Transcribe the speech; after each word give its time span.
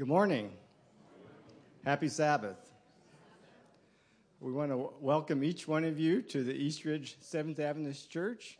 Good 0.00 0.08
morning. 0.08 0.50
Happy 1.84 2.08
Sabbath. 2.08 2.56
We 4.40 4.50
want 4.50 4.70
to 4.70 4.94
welcome 4.98 5.44
each 5.44 5.68
one 5.68 5.84
of 5.84 6.00
you 6.00 6.22
to 6.22 6.42
the 6.42 6.54
Eastridge 6.54 7.18
Seventh 7.20 7.60
Adventist 7.60 8.08
Church. 8.08 8.58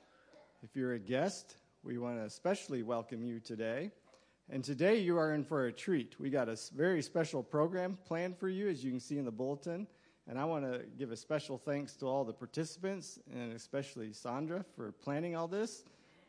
If 0.63 0.77
you're 0.77 0.93
a 0.93 0.99
guest, 0.99 1.57
we 1.83 1.97
want 1.97 2.19
to 2.19 2.25
especially 2.25 2.83
welcome 2.83 3.25
you 3.25 3.41
today. 3.41 3.91
And 4.51 4.63
today 4.63 4.99
you 4.99 5.17
are 5.17 5.33
in 5.33 5.43
for 5.43 5.65
a 5.65 5.73
treat. 5.73 6.21
We 6.21 6.29
got 6.29 6.51
a 6.51 6.59
very 6.77 7.01
special 7.01 7.43
program 7.43 7.97
planned 8.05 8.37
for 8.37 8.51
you, 8.51 8.69
as 8.69 8.85
you 8.85 8.91
can 8.91 9.01
see 9.01 9.17
in 9.17 9.25
the 9.25 9.33
bulletin. 9.33 9.87
And 10.29 10.39
I 10.39 10.45
want 10.45 10.71
to 10.71 10.83
give 10.99 11.11
a 11.11 11.17
special 11.17 11.57
thanks 11.57 11.95
to 11.95 12.07
all 12.07 12.23
the 12.23 12.35
participants, 12.35 13.19
and 13.35 13.55
especially 13.55 14.13
Sandra 14.13 14.63
for 14.77 14.93
planning 14.93 15.37
all 15.37 15.49
this. 15.49 15.85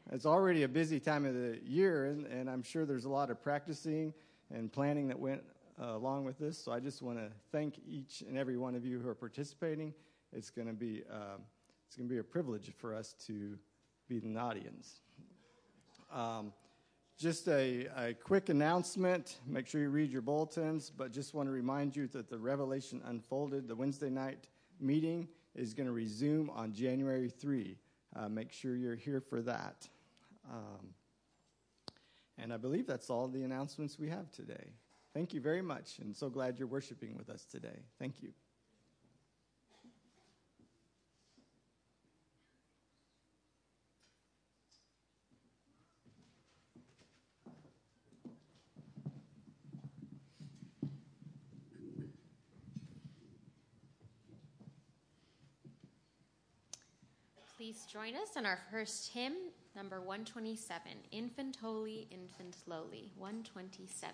It's 0.10 0.26
already 0.26 0.64
a 0.64 0.70
busy 0.70 1.02
time 1.02 1.26
of 1.26 1.34
the 1.34 1.60
year, 1.66 2.06
and, 2.06 2.26
and 2.28 2.50
I'm 2.50 2.64
sure 2.64 2.86
there's 2.86 3.04
a 3.04 3.10
lot 3.10 3.30
of 3.30 3.44
practicing 3.44 4.14
and 4.54 4.72
planning 4.72 5.08
that 5.08 5.20
went 5.20 5.44
uh, 5.82 5.96
along 5.96 6.26
with 6.26 6.38
this. 6.38 6.58
So 6.58 6.72
I 6.72 6.80
just 6.80 7.02
want 7.02 7.18
to 7.18 7.30
thank 7.52 7.80
each 7.88 8.24
and 8.28 8.38
every 8.38 8.58
one 8.58 8.76
of 8.76 8.86
you 8.86 9.00
who 9.00 9.10
are 9.10 9.16
participating. 9.16 9.94
It's 10.34 10.50
going 10.50 10.68
to 10.68 10.74
be 10.74 11.04
uh, 11.12 11.38
it's 11.88 11.98
going 11.98 12.08
to 12.08 12.14
be 12.14 12.20
a 12.20 12.24
privilege 12.24 12.72
for 12.78 12.96
us 12.96 13.14
to 13.28 13.58
be 14.08 14.20
the 14.20 14.38
audience. 14.38 15.02
Um, 16.14 16.54
just 17.18 17.48
a, 17.48 17.88
a 17.98 18.14
quick 18.14 18.50
announcement. 18.50 19.40
Make 19.46 19.68
sure 19.68 19.82
you 19.82 19.90
read 19.90 20.12
your 20.12 20.22
bulletins, 20.22 20.90
but 20.90 21.12
just 21.12 21.34
want 21.34 21.48
to 21.50 21.54
remind 21.54 21.96
you 21.96 22.08
that 22.08 22.30
the 22.30 22.38
Revelation 22.40 23.02
Unfolded, 23.06 23.68
the 23.68 23.76
Wednesday 23.76 24.10
night 24.10 24.48
meeting, 24.80 25.28
is 25.54 25.74
going 25.74 25.88
to 25.88 25.94
resume 25.94 26.50
on 26.50 26.74
January 26.74 27.30
3. 27.30 27.78
Uh, 28.16 28.30
make 28.30 28.52
sure 28.52 28.76
you're 28.76 28.96
here 28.96 29.22
for 29.22 29.42
that. 29.42 29.88
Um, 30.50 30.94
and 32.42 32.52
I 32.52 32.58
believe 32.58 32.88
that's 32.88 33.10
all 33.10 33.28
the 33.28 33.44
announcements 33.44 34.00
we 34.00 34.10
have 34.10 34.32
today. 34.32 34.74
Thank 35.14 35.34
you 35.34 35.42
very 35.42 35.62
much, 35.62 36.00
and 36.00 36.16
so 36.16 36.30
glad 36.30 36.58
you're 36.58 36.68
worshiping 36.68 37.16
with 37.18 37.30
us 37.30 37.46
today. 37.46 37.80
Thank 38.00 38.22
you. 38.22 38.32
Please 57.82 57.92
join 57.92 58.16
us 58.16 58.36
in 58.38 58.46
our 58.46 58.60
first 58.70 59.12
hymn, 59.14 59.34
number 59.76 60.02
127 60.02 60.92
Infant 61.12 61.58
Holy, 61.62 62.08
Infant 62.12 62.58
Lowly, 62.68 63.12
127. 63.18 64.14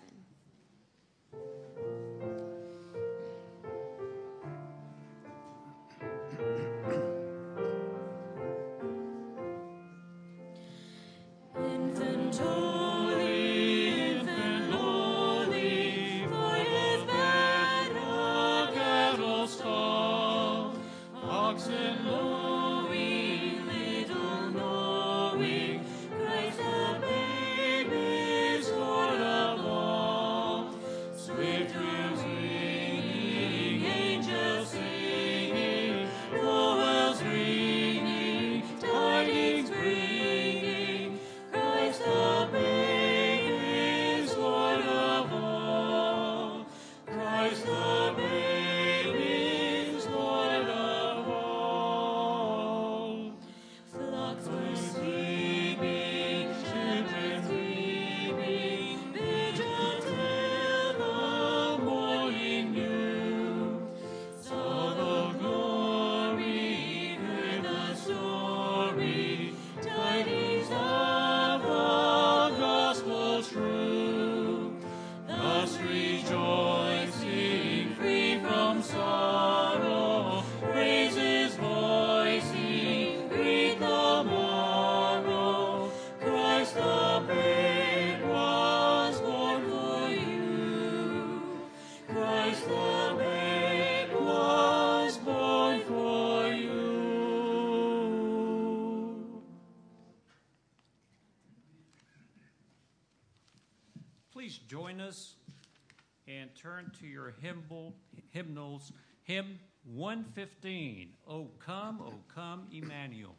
Hymn 109.38 109.58
115, 109.94 111.10
O 111.28 111.48
come, 111.64 112.00
O 112.00 112.12
come, 112.34 112.66
Emmanuel. 112.72 113.36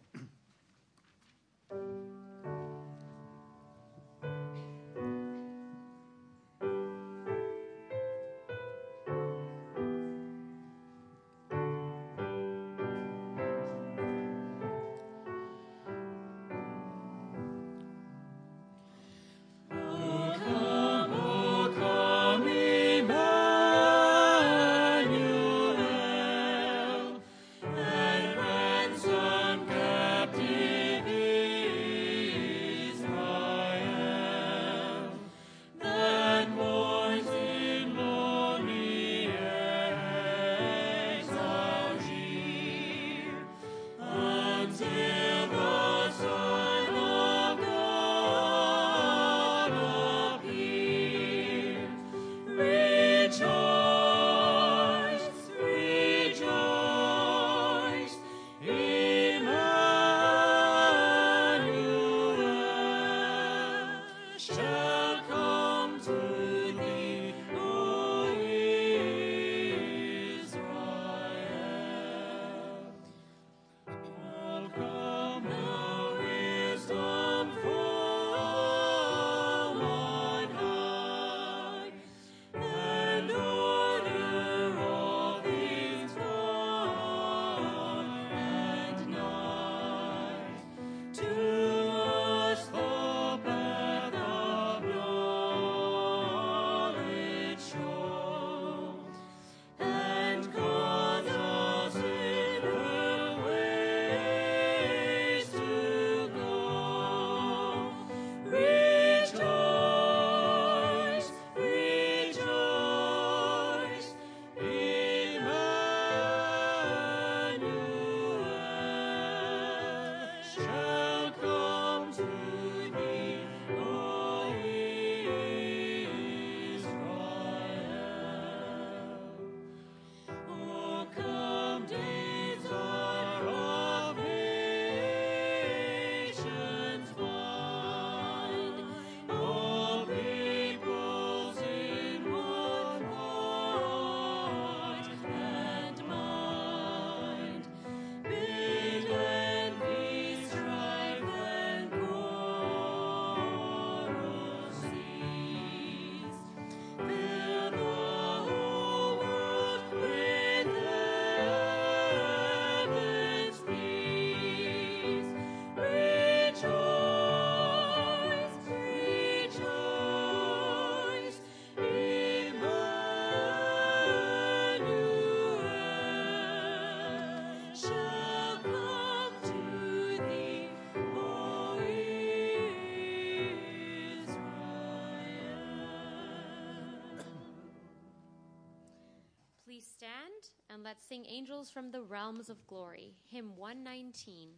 And 190.71 190.83
let's 190.83 191.03
sing 191.07 191.25
Angels 191.27 191.71
from 191.71 191.89
the 191.89 192.03
Realms 192.03 192.47
of 192.47 192.67
Glory, 192.67 193.15
hymn 193.25 193.55
119. 193.55 194.49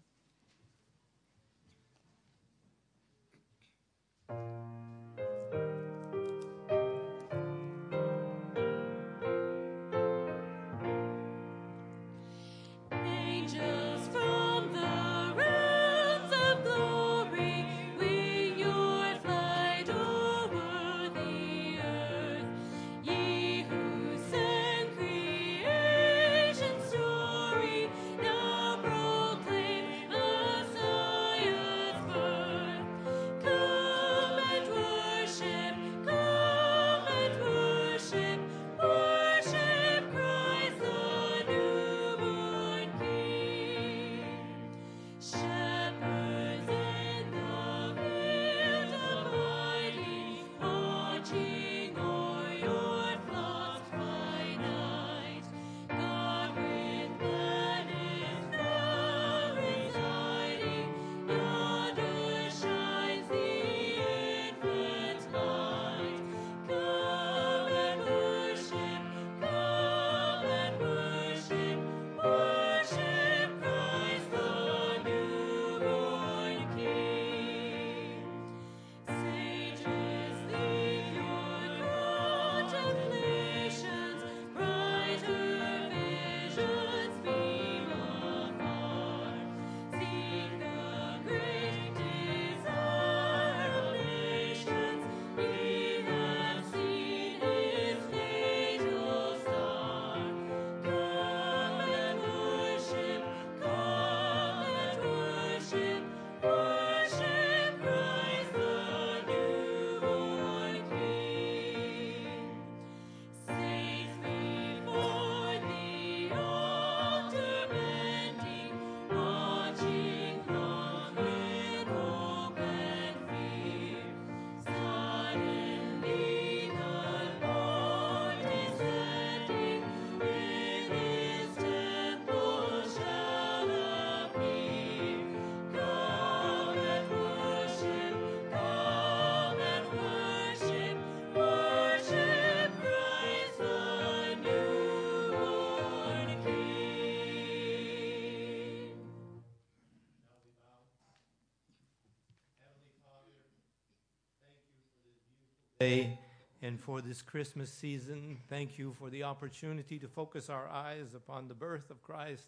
And 156.61 156.79
for 156.79 157.01
this 157.01 157.21
Christmas 157.23 157.71
season. 157.73 158.37
Thank 158.49 158.77
you 158.77 158.93
for 158.99 159.09
the 159.09 159.23
opportunity 159.23 159.97
to 159.99 160.07
focus 160.07 160.49
our 160.49 160.67
eyes 160.67 161.15
upon 161.15 161.47
the 161.47 161.55
birth 161.55 161.89
of 161.89 162.03
Christ 162.03 162.47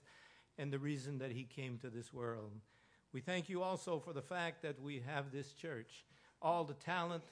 and 0.57 0.71
the 0.71 0.77
reason 0.77 1.17
that 1.17 1.31
he 1.31 1.43
came 1.43 1.79
to 1.79 1.89
this 1.89 2.13
world. 2.13 2.51
We 3.11 3.21
thank 3.21 3.49
you 3.49 3.63
also 3.63 3.99
for 3.99 4.13
the 4.13 4.21
fact 4.21 4.61
that 4.61 4.79
we 4.79 5.01
have 5.07 5.31
this 5.31 5.53
church, 5.53 6.05
all 6.41 6.63
the 6.63 6.75
talent 6.75 7.23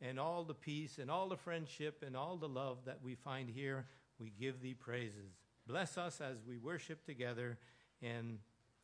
and 0.00 0.20
all 0.20 0.44
the 0.44 0.54
peace 0.54 0.98
and 0.98 1.10
all 1.10 1.28
the 1.28 1.36
friendship 1.36 2.04
and 2.06 2.16
all 2.16 2.36
the 2.36 2.48
love 2.48 2.78
that 2.86 3.00
we 3.02 3.16
find 3.16 3.50
here. 3.50 3.86
We 4.20 4.32
give 4.38 4.60
thee 4.60 4.74
praises. 4.74 5.32
Bless 5.66 5.98
us 5.98 6.20
as 6.20 6.36
we 6.46 6.58
worship 6.58 7.04
together 7.04 7.58
and 8.00 8.38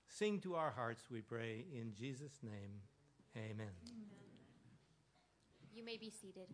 sing 0.09 0.41
to 0.41 0.57
our 0.57 0.73
hearts, 0.73 1.05
we 1.09 1.21
pray. 1.21 1.67
In 1.73 1.95
Jesus' 1.95 2.41
name, 2.43 2.81
amen. 3.37 4.04
You 5.75 5.85
may 5.85 5.97
be 5.97 6.09
seated. 6.09 6.47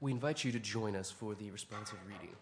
We 0.00 0.12
invite 0.12 0.44
you 0.44 0.52
to 0.52 0.60
join 0.60 0.94
us 0.94 1.10
for 1.10 1.34
the 1.34 1.50
responsive 1.50 1.98
reading. 2.06 2.36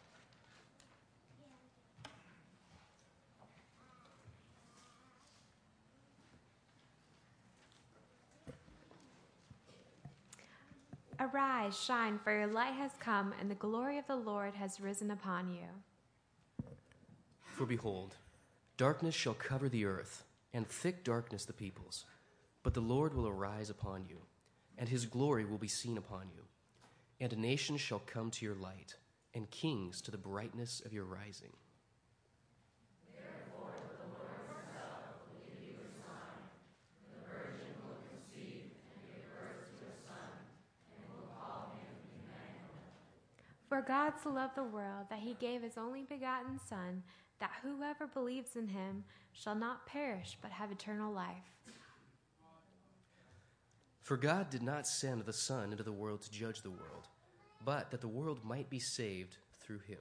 Arise, 11.19 11.79
shine, 11.79 12.19
for 12.23 12.37
your 12.37 12.47
light 12.47 12.75
has 12.75 12.91
come, 13.01 13.33
and 13.41 13.51
the 13.51 13.55
glory 13.55 13.97
of 13.97 14.07
the 14.07 14.17
Lord 14.17 14.55
has 14.55 14.81
risen 14.81 15.11
upon 15.11 15.49
you. 15.49 16.67
For 17.55 17.65
behold, 17.65 18.17
darkness 18.77 19.15
shall 19.15 19.33
cover 19.33 19.71
the 19.71 19.87
earth, 19.87 20.25
and 20.53 20.69
thick 20.69 21.05
darkness 21.05 21.47
the 21.47 21.55
peoples. 21.55 22.05
But 22.63 22.75
the 22.75 22.81
Lord 22.81 23.15
will 23.15 23.27
arise 23.27 23.71
upon 23.71 24.05
you, 24.07 24.19
and 24.77 24.91
his 24.91 25.07
glory 25.07 25.47
will 25.47 25.57
be 25.57 25.69
seen 25.69 25.97
upon 25.97 26.29
you. 26.35 26.43
And 27.21 27.33
a 27.33 27.37
nation 27.37 27.77
shall 27.77 28.01
come 28.01 28.31
to 28.33 28.45
your 28.45 28.55
light, 28.55 28.97
and 29.33 29.51
kings 29.51 30.03
to 30.03 30.11
the 30.11 30.19
brightness 30.19 30.83
of 30.85 30.93
your 30.93 31.05
rising. 31.05 31.53
For 43.69 43.83
God 43.83 44.13
so 44.23 44.31
loved 44.31 44.55
the 44.55 44.63
world 44.63 45.07
that 45.11 45.19
he 45.19 45.35
gave 45.35 45.63
his 45.63 45.77
only 45.77 46.05
begotten 46.05 46.59
Son, 46.69 47.03
that 47.41 47.51
whoever 47.63 48.07
believes 48.07 48.57
in 48.57 48.69
him 48.69 49.05
shall 49.33 49.55
not 49.55 49.87
perish 49.87 50.39
but 50.41 50.51
have 50.51 50.71
eternal 50.71 51.13
life. 51.13 51.53
For 54.07 54.17
God 54.17 54.51
did 54.51 54.63
not 54.63 54.87
send 54.87 55.23
the 55.23 55.33
Son 55.33 55.73
into 55.73 55.83
the 55.83 55.91
world 55.91 56.23
to 56.23 56.31
judge 56.31 56.63
the 56.63 56.71
world, 56.71 57.09
but 57.65 57.91
that 57.91 58.01
the 58.01 58.07
world 58.07 58.39
might 58.45 58.71
be 58.71 58.79
saved 58.79 59.39
through 59.59 59.81
him. 59.81 59.99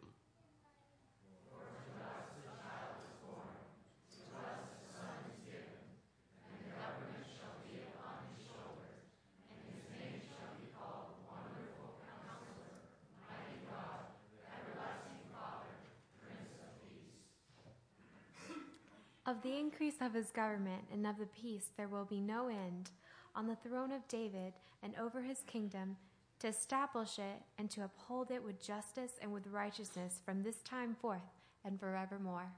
Of 19.25 19.41
the 19.41 19.57
increase 19.57 19.95
of 19.99 20.13
his 20.13 20.29
government 20.29 20.83
and 20.93 21.07
of 21.07 21.17
the 21.17 21.25
peace 21.25 21.71
there 21.75 21.87
will 21.87 22.05
be 22.05 22.21
no 22.21 22.49
end 22.49 22.91
on 23.35 23.47
the 23.47 23.55
throne 23.55 23.91
of 23.91 24.07
David 24.07 24.53
and 24.81 24.93
over 24.95 25.21
his 25.21 25.39
kingdom 25.45 25.97
to 26.39 26.47
establish 26.47 27.19
it 27.19 27.41
and 27.57 27.69
to 27.71 27.83
uphold 27.83 28.31
it 28.31 28.43
with 28.43 28.61
justice 28.65 29.13
and 29.21 29.31
with 29.31 29.47
righteousness 29.47 30.21
from 30.25 30.43
this 30.43 30.61
time 30.61 30.95
forth 30.95 31.21
and 31.63 31.79
forevermore. 31.79 32.51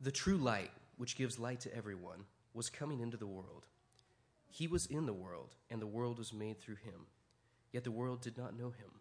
The 0.00 0.12
true 0.12 0.36
light, 0.36 0.70
which 0.96 1.16
gives 1.16 1.38
light 1.38 1.60
to 1.60 1.74
everyone, 1.74 2.24
was 2.52 2.68
coming 2.68 3.00
into 3.00 3.16
the 3.16 3.26
world. 3.26 3.66
He 4.50 4.68
was 4.68 4.86
in 4.86 5.06
the 5.06 5.12
world, 5.12 5.56
and 5.70 5.80
the 5.80 5.86
world 5.86 6.18
was 6.18 6.32
made 6.32 6.60
through 6.60 6.76
him. 6.76 7.06
Yet 7.72 7.84
the 7.84 7.90
world 7.90 8.20
did 8.20 8.38
not 8.38 8.56
know 8.56 8.66
him. 8.66 9.00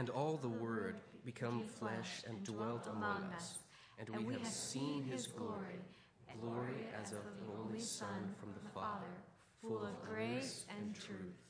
And 0.00 0.08
all 0.08 0.38
the 0.38 0.48
Word 0.48 0.96
become 1.40 1.62
flesh 1.62 2.22
and 2.28 2.44
dwelt 2.44 2.86
among 2.92 3.24
us, 3.34 3.60
and 3.98 4.26
we 4.26 4.34
have 4.34 4.46
seen 4.46 5.02
his 5.04 5.26
glory, 5.26 5.80
glory 6.38 6.86
as 7.02 7.12
of 7.12 7.24
the 7.38 7.58
only 7.58 7.80
Son 7.80 8.34
from 8.38 8.50
the 8.52 8.68
Father, 8.74 9.06
full 9.62 9.82
of 9.82 10.02
grace 10.02 10.66
and 10.78 10.94
truth. 10.94 11.49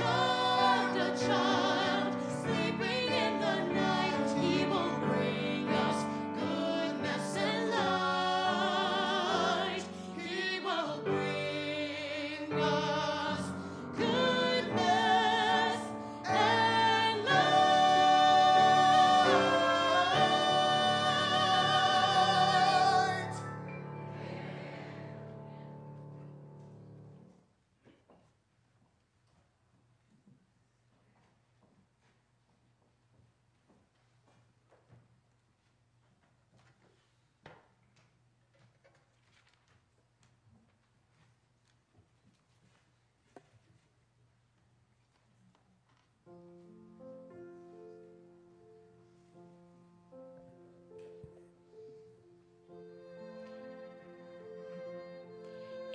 A 0.00 0.27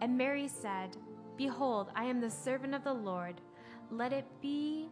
And 0.00 0.16
Mary 0.16 0.48
said, 0.48 0.96
Behold, 1.36 1.90
I 1.94 2.04
am 2.04 2.20
the 2.20 2.30
servant 2.30 2.74
of 2.74 2.84
the 2.84 2.92
Lord. 2.92 3.40
Let 3.90 4.12
it 4.12 4.26
be 4.40 4.88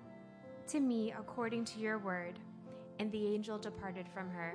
to 0.68 0.80
me 0.80 1.12
according 1.18 1.64
to 1.66 1.80
your 1.80 1.98
word. 1.98 2.38
And 2.98 3.10
the 3.10 3.26
angel 3.34 3.58
departed 3.58 4.06
from 4.14 4.30
her. 4.30 4.54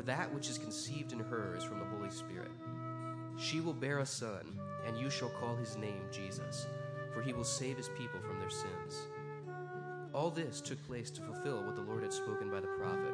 for 0.00 0.06
that 0.06 0.32
which 0.32 0.48
is 0.48 0.56
conceived 0.56 1.12
in 1.12 1.18
her 1.18 1.54
is 1.58 1.62
from 1.62 1.78
the 1.78 1.84
Holy 1.84 2.08
Spirit. 2.08 2.50
She 3.36 3.60
will 3.60 3.74
bear 3.74 3.98
a 3.98 4.06
son, 4.06 4.58
and 4.86 4.96
you 4.96 5.10
shall 5.10 5.28
call 5.28 5.56
his 5.56 5.76
name 5.76 6.04
Jesus, 6.10 6.66
for 7.12 7.20
he 7.20 7.34
will 7.34 7.44
save 7.44 7.76
his 7.76 7.90
people 7.90 8.18
from 8.20 8.40
their 8.40 8.48
sins. 8.48 9.08
All 10.14 10.30
this 10.30 10.62
took 10.62 10.82
place 10.86 11.10
to 11.10 11.20
fulfill 11.20 11.62
what 11.62 11.76
the 11.76 11.82
Lord 11.82 12.02
had 12.02 12.14
spoken 12.14 12.50
by 12.50 12.60
the 12.60 12.74
prophet 12.78 13.12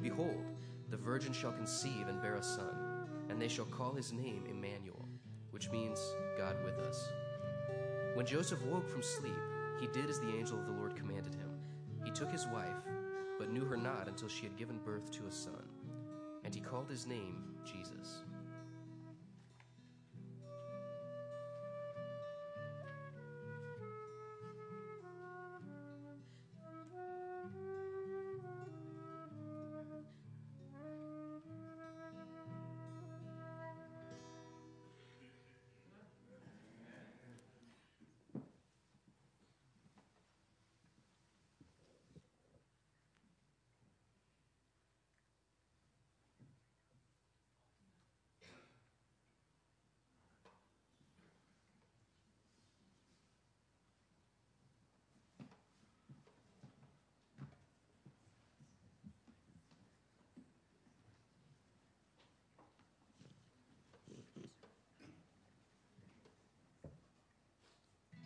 Behold, 0.00 0.44
the 0.90 0.96
virgin 0.96 1.32
shall 1.32 1.50
conceive 1.50 2.06
and 2.06 2.22
bear 2.22 2.36
a 2.36 2.42
son, 2.42 3.08
and 3.28 3.42
they 3.42 3.48
shall 3.48 3.64
call 3.64 3.92
his 3.92 4.12
name 4.12 4.44
Emmanuel, 4.48 5.08
which 5.50 5.72
means 5.72 6.14
God 6.38 6.54
with 6.64 6.78
us. 6.86 7.08
When 8.14 8.26
Joseph 8.26 8.62
woke 8.66 8.88
from 8.88 9.02
sleep, 9.02 9.34
he 9.80 9.88
did 9.88 10.08
as 10.08 10.20
the 10.20 10.36
angel 10.36 10.56
of 10.56 10.66
the 10.66 10.72
Lord 10.74 10.94
commanded 10.94 11.34
him. 11.34 11.50
He 12.04 12.12
took 12.12 12.30
his 12.30 12.46
wife, 12.46 12.86
but 13.40 13.50
knew 13.50 13.64
her 13.64 13.76
not 13.76 14.06
until 14.06 14.28
she 14.28 14.44
had 14.44 14.56
given 14.56 14.78
birth 14.84 15.10
to 15.10 15.26
a 15.26 15.32
son, 15.32 15.71
and 16.52 16.62
he 16.62 16.68
called 16.70 16.90
his 16.90 17.06
name 17.06 17.42
Jesus. 17.64 18.20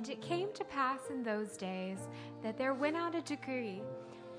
And 0.00 0.08
it 0.08 0.22
came 0.22 0.48
to 0.54 0.64
pass 0.64 1.10
in 1.10 1.22
those 1.22 1.58
days 1.58 1.98
that 2.42 2.56
there 2.56 2.72
went 2.72 2.96
out 2.96 3.14
a 3.14 3.20
decree 3.20 3.82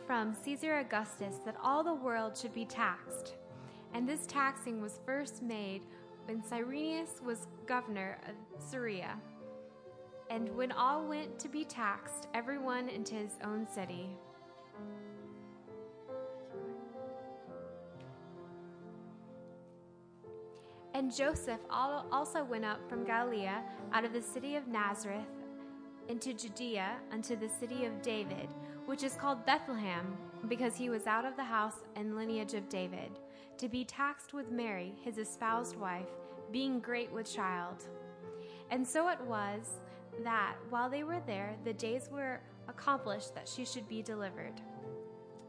from 0.07 0.33
Caesar 0.33 0.79
Augustus 0.79 1.35
that 1.45 1.55
all 1.61 1.83
the 1.83 1.93
world 1.93 2.35
should 2.35 2.51
be 2.51 2.65
taxed. 2.65 3.35
And 3.93 4.09
this 4.09 4.25
taxing 4.25 4.81
was 4.81 4.99
first 5.05 5.43
made 5.43 5.83
when 6.25 6.43
Cyrenius 6.43 7.21
was 7.23 7.45
governor 7.67 8.17
of 8.27 8.33
Syria. 8.59 9.19
And 10.31 10.49
when 10.57 10.71
all 10.71 11.07
went 11.07 11.37
to 11.37 11.47
be 11.47 11.63
taxed, 11.63 12.27
everyone 12.33 12.89
into 12.89 13.13
his 13.13 13.33
own 13.43 13.67
city. 13.67 14.09
And 20.95 21.15
Joseph 21.15 21.61
also 21.69 22.43
went 22.43 22.65
up 22.65 22.79
from 22.89 23.05
Galilee 23.05 23.47
out 23.93 24.05
of 24.05 24.11
the 24.11 24.23
city 24.23 24.55
of 24.55 24.67
Nazareth 24.67 25.27
into 26.11 26.33
Judea 26.33 26.97
unto 27.13 27.37
the 27.37 27.47
city 27.47 27.85
of 27.85 28.01
David, 28.01 28.49
which 28.85 29.01
is 29.01 29.15
called 29.15 29.45
Bethlehem, 29.45 30.17
because 30.49 30.75
he 30.75 30.89
was 30.89 31.07
out 31.07 31.23
of 31.23 31.37
the 31.37 31.43
house 31.43 31.85
and 31.95 32.17
lineage 32.17 32.53
of 32.53 32.67
David, 32.67 33.17
to 33.57 33.69
be 33.69 33.85
taxed 33.85 34.33
with 34.33 34.51
Mary, 34.51 34.93
his 35.01 35.17
espoused 35.17 35.77
wife, 35.77 36.09
being 36.51 36.81
great 36.81 37.09
with 37.13 37.33
child. 37.33 37.87
And 38.71 38.85
so 38.85 39.07
it 39.07 39.21
was 39.21 39.79
that 40.21 40.55
while 40.69 40.89
they 40.89 41.03
were 41.03 41.21
there, 41.25 41.55
the 41.63 41.73
days 41.73 42.09
were 42.11 42.41
accomplished 42.67 43.33
that 43.33 43.47
she 43.47 43.63
should 43.63 43.87
be 43.87 44.01
delivered. 44.01 44.59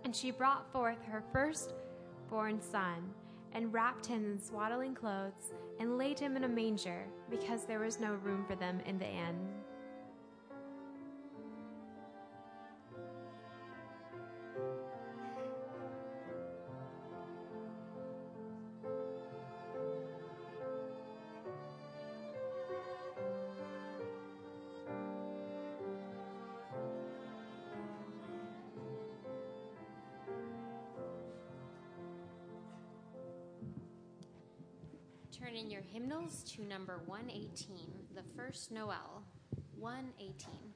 And 0.05 0.15
she 0.15 0.31
brought 0.31 0.71
forth 0.73 1.03
her 1.11 1.25
firstborn 1.33 2.61
son, 2.61 3.13
and 3.53 3.75
wrapped 3.75 4.07
him 4.07 4.25
in 4.25 4.41
swaddling 4.41 4.95
clothes, 4.95 5.53
and 5.81 5.99
laid 5.99 6.21
him 6.21 6.37
in 6.37 6.45
a 6.45 6.49
manger, 6.49 7.05
because 7.31 7.65
there 7.65 7.81
was 7.81 7.99
no 7.99 8.15
room 8.15 8.45
for 8.49 8.55
them 8.55 8.79
in 8.87 8.97
the 8.99 9.09
inn. 9.09 9.49
Turn 35.43 35.57
in 35.57 35.71
your 35.71 35.83
hymnals 35.93 36.45
to 36.55 36.63
number 36.63 37.01
118, 37.07 37.77
the 38.15 38.23
first 38.37 38.71
Noel. 38.71 39.25
118. 39.77 40.72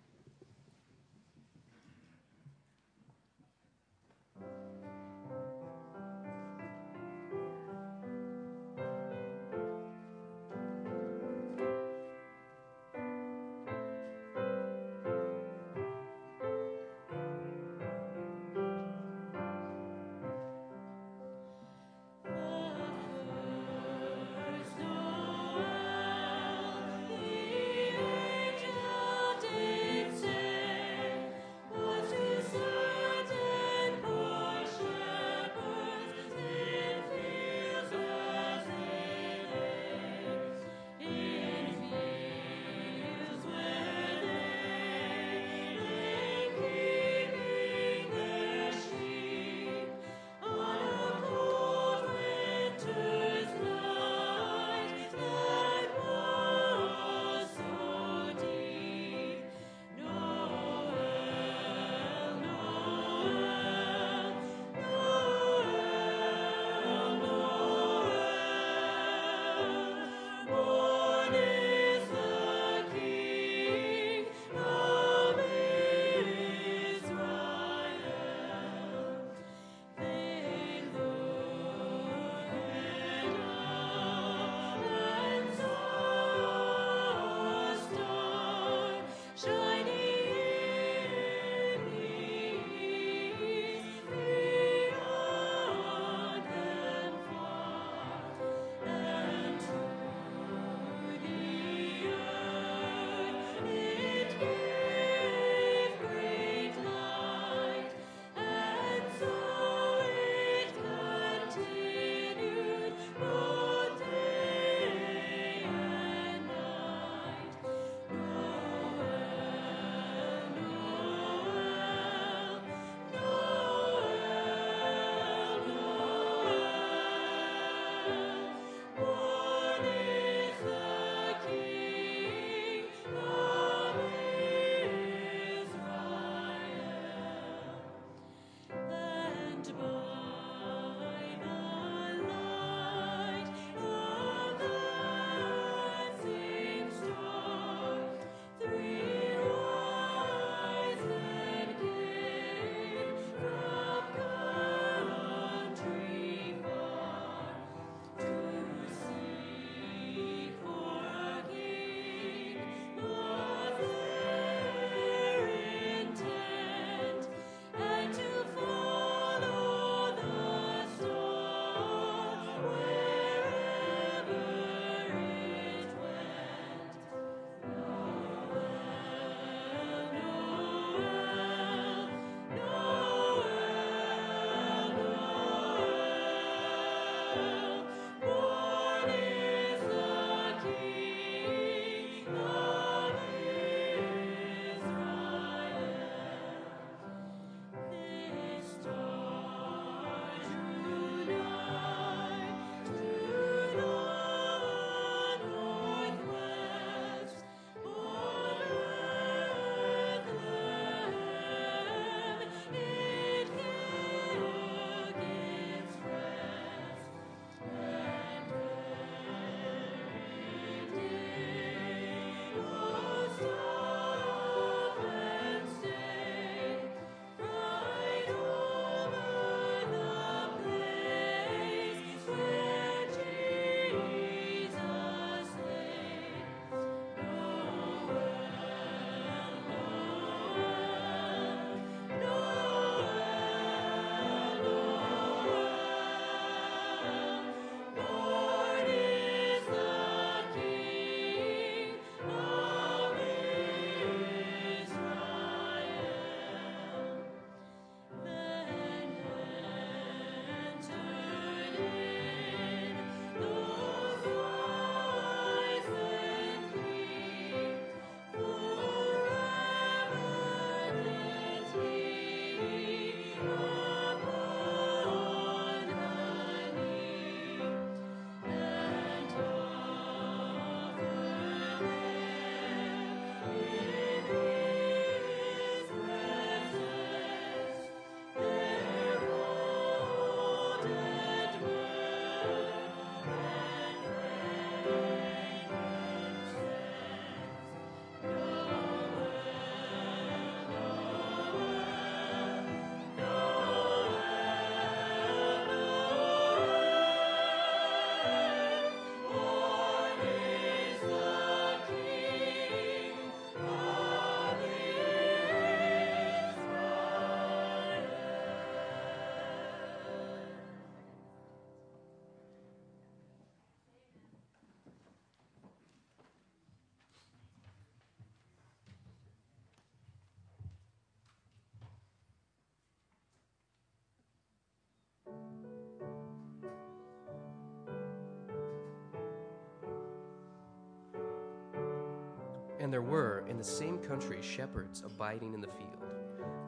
And 342.87 342.93
there 342.93 343.03
were 343.03 343.43
in 343.49 343.59
the 343.59 343.65
same 343.65 343.99
country 343.99 344.39
shepherds 344.41 345.03
abiding 345.05 345.55
in 345.55 345.61
the 345.61 345.67
field, 345.67 346.05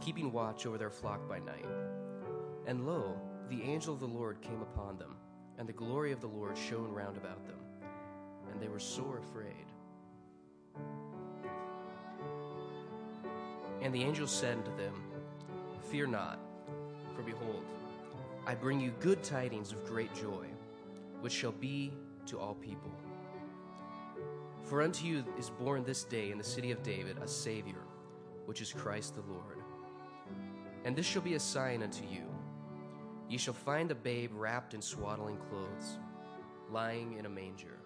keeping 0.01 0.33
watch 0.33 0.67
over 0.67 0.77
their 0.77 0.91
flock 0.91 1.29
by 1.29 1.39
night. 1.39 1.65
And 2.67 2.85
lo, 2.85 3.15
the 3.49 3.63
angel 3.63 3.95
of 3.95 4.01
the 4.01 4.07
Lord 4.07 4.41
came 4.41 4.61
upon 4.61 4.99
them, 4.99 5.15
and 5.59 5.69
the 5.69 5.73
glory 5.73 6.11
of 6.11 6.21
the 6.21 6.27
Lord 6.27 6.59
shone 6.59 6.93
round 6.93 7.17
about 7.17 7.47
them, 7.47 7.61
and 8.51 8.61
they 8.61 8.67
were 8.67 8.81
sore 8.81 9.19
afraid. 9.19 9.67
And 13.81 13.95
the 13.95 14.03
angel 14.03 14.27
said 14.27 14.57
unto 14.59 14.77
them, 14.77 14.95
Fear 15.89 16.09
not, 16.09 16.41
for 17.15 17.23
behold, 17.23 17.63
I 18.45 18.57
bring 18.57 18.81
you 18.81 18.91
good 18.99 19.23
tidings 19.23 19.71
of 19.71 19.87
great 19.87 20.13
joy, 20.17 20.49
which 21.21 21.33
shall 21.33 21.53
be 21.53 21.93
to 22.27 22.41
all 22.41 22.57
people. 22.57 22.91
For 24.69 24.83
unto 24.83 25.07
you 25.07 25.25
is 25.39 25.49
born 25.49 25.83
this 25.83 26.05
day 26.05 26.31
in 26.31 26.37
the 26.37 26.45
city 26.45 26.73
of 26.73 26.83
David 26.83 27.17
a 27.23 27.27
Savior, 27.27 27.81
which 28.45 28.61
is 28.61 28.71
Christ 28.71 29.15
the 29.15 29.23
Lord. 29.33 29.63
And 30.85 30.95
this 30.95 31.07
shall 31.07 31.23
be 31.23 31.35
a 31.35 31.41
sign 31.41 31.83
unto 31.83 32.05
you 32.05 32.27
Ye 33.29 33.37
shall 33.37 33.55
find 33.55 33.91
the 33.91 33.95
babe 33.95 34.31
wrapped 34.35 34.73
in 34.73 34.81
swaddling 34.81 35.37
clothes, 35.37 35.99
lying 36.71 37.19
in 37.19 37.27
a 37.27 37.29
manger. 37.29 37.78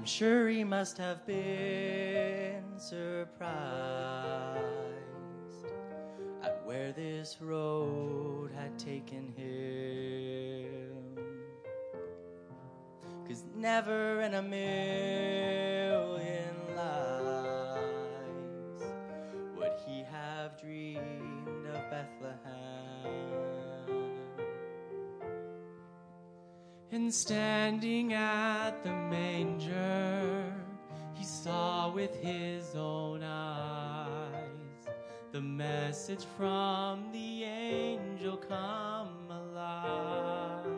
I'm 0.00 0.06
sure 0.06 0.48
he 0.48 0.64
must 0.64 0.96
have 0.96 1.26
been 1.26 2.64
surprised 2.78 3.52
at 6.42 6.62
where 6.64 6.90
this 6.92 7.36
road 7.38 8.50
had 8.56 8.78
taken 8.78 9.28
him. 9.36 11.04
Cause 13.28 13.44
never 13.54 14.22
in 14.22 14.32
a 14.32 14.42
million 14.42 15.69
And 27.10 27.14
standing 27.16 28.12
at 28.12 28.84
the 28.84 28.92
manger, 28.92 30.44
he 31.14 31.24
saw 31.24 31.90
with 31.90 32.14
his 32.22 32.76
own 32.76 33.24
eyes 33.24 34.86
the 35.32 35.40
message 35.40 36.24
from 36.36 37.10
the 37.10 37.42
angel 37.42 38.36
come 38.36 39.28
alive. 39.28 40.70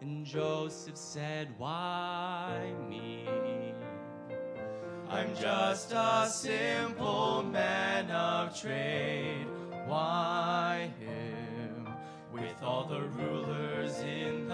And 0.00 0.26
Joseph 0.26 0.96
said, 0.96 1.54
Why 1.58 2.72
me? 2.88 3.28
I'm 5.08 5.32
just 5.36 5.92
a 5.92 6.28
simple 6.28 7.44
man 7.44 8.10
of 8.10 8.60
trade. 8.60 9.46
Why 9.86 10.90
him? 10.98 11.86
With 12.32 12.60
all 12.64 12.84
the 12.88 13.02
rulers 13.02 14.00
in 14.00 14.45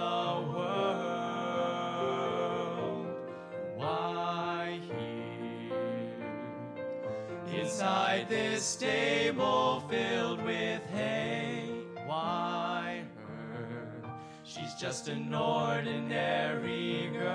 Inside 7.73 8.29
this 8.29 8.63
stable 8.63 9.81
filled 9.89 10.45
with 10.45 10.85
hay, 10.93 11.71
why 12.05 13.03
her? 13.27 14.03
She's 14.45 14.75
just 14.75 15.09
an 15.09 15.33
ordinary 15.35 17.09
girl. 17.15 17.33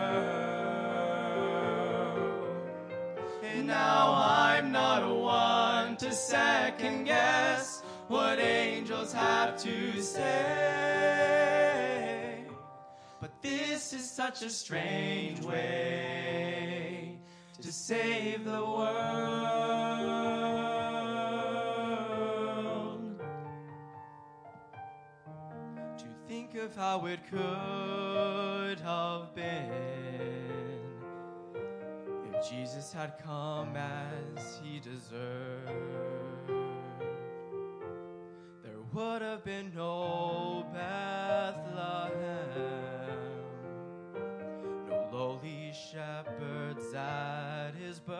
And 3.43 3.65
now 3.65 4.13
I'm 4.13 4.71
not 4.71 5.09
one 5.11 5.97
to 5.97 6.11
second 6.11 7.05
guess 7.05 7.81
what 8.07 8.37
angels 8.37 9.11
have 9.13 9.57
to 9.63 9.99
say. 10.03 11.15
But 13.19 13.41
this 13.41 13.91
is 13.91 14.07
such 14.07 14.43
a 14.43 14.51
strange 14.51 15.41
way 15.41 17.17
to 17.59 17.71
save 17.73 18.45
the 18.45 18.63
world. 18.63 20.26
How 26.75 27.05
it 27.05 27.19
could 27.29 28.79
have 28.79 29.33
been 29.35 30.81
if 32.25 32.49
Jesus 32.49 32.91
had 32.91 33.17
come 33.23 33.75
as 33.75 34.59
he 34.63 34.79
deserved. 34.79 35.71
There 38.63 38.81
would 38.93 39.21
have 39.21 39.43
been 39.43 39.71
no 39.75 40.65
Bethlehem, 40.73 42.11
no 44.89 45.09
lowly 45.11 45.73
shepherds 45.91 46.93
at 46.93 47.71
his 47.79 47.99
birth. 47.99 48.17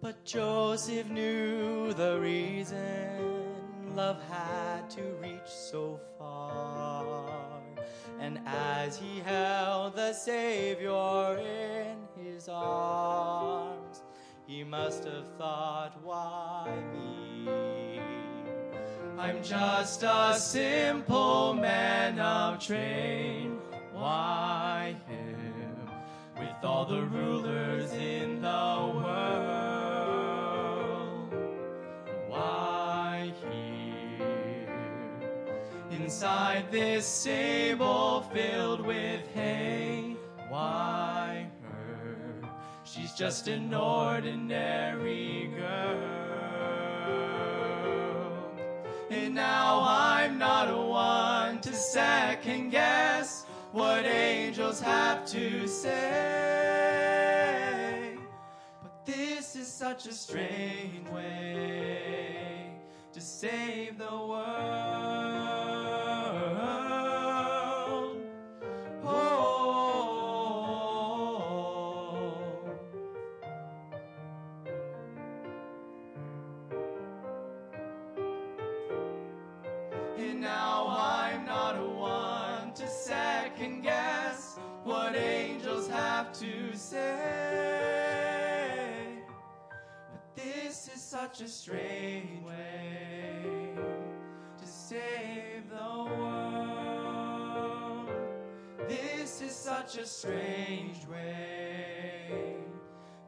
But 0.00 0.24
Joseph 0.24 1.08
knew 1.08 1.92
the 1.94 2.18
reason 2.20 3.13
love 3.94 4.20
had 4.28 4.90
to 4.90 5.02
reach 5.22 5.46
so 5.46 6.00
far. 6.18 7.60
And 8.20 8.40
as 8.46 8.96
he 8.96 9.20
held 9.20 9.94
the 9.94 10.12
Savior 10.12 11.38
in 11.38 11.96
his 12.22 12.48
arms, 12.48 14.02
he 14.46 14.64
must 14.64 15.04
have 15.04 15.26
thought, 15.38 15.92
why 16.02 16.70
me? 16.92 18.00
I'm 19.16 19.42
just 19.42 20.02
a 20.02 20.34
simple 20.38 21.54
man 21.54 22.18
of 22.18 22.58
trade. 22.58 23.52
Why 23.92 24.96
him? 25.06 25.88
With 26.38 26.64
all 26.64 26.84
the 26.84 27.02
rulers 27.02 27.92
in 27.92 28.42
the 28.42 28.92
world. 28.94 29.73
Inside 36.04 36.70
this 36.70 37.06
stable 37.06 38.20
filled 38.30 38.82
with 38.82 39.26
hay. 39.32 40.14
Why 40.50 41.48
her? 41.62 42.18
She's 42.84 43.14
just 43.14 43.48
an 43.48 43.72
ordinary 43.72 45.50
girl. 45.56 45.96
And 49.08 49.34
now 49.34 49.80
I'm 49.82 50.36
not 50.36 50.68
one 50.76 51.62
to 51.62 51.72
second 51.72 52.68
guess 52.68 53.46
what 53.72 54.04
angels 54.04 54.80
have 54.82 55.24
to 55.28 55.66
say. 55.66 56.68
But 58.82 59.06
this 59.06 59.56
is 59.56 59.66
such 59.66 60.04
a 60.04 60.12
strange 60.12 61.08
way 61.08 62.74
to 63.14 63.20
save 63.22 63.96
the 63.96 64.14
world. 64.14 65.23
Say. 86.94 88.04
But 90.12 90.36
this 90.36 90.88
is 90.94 91.02
such 91.02 91.40
a 91.40 91.48
strange 91.48 92.42
way 92.44 93.74
to 94.58 94.66
save 94.66 95.68
the 95.70 96.04
world. 96.18 97.28
This 98.88 99.40
is 99.42 99.54
such 99.54 99.98
a 99.98 100.06
strange 100.06 101.06
way 101.06 102.56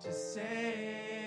to 0.02 0.12
save 0.12 1.25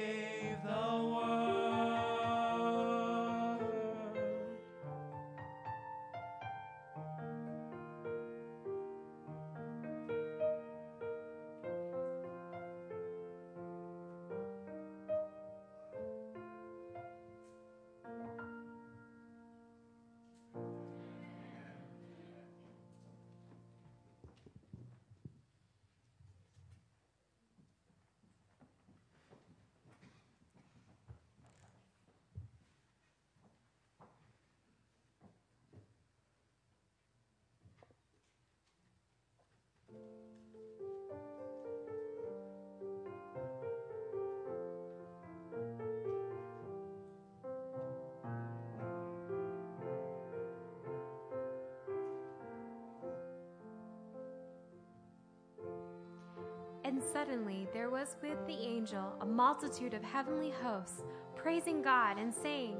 And 56.99 57.07
suddenly 57.13 57.65
there 57.71 57.89
was 57.89 58.17
with 58.21 58.45
the 58.45 58.61
angel 58.61 59.15
a 59.21 59.25
multitude 59.25 59.93
of 59.93 60.03
heavenly 60.03 60.49
hosts, 60.61 61.01
praising 61.33 61.81
God 61.81 62.19
and 62.19 62.33
saying, 62.33 62.75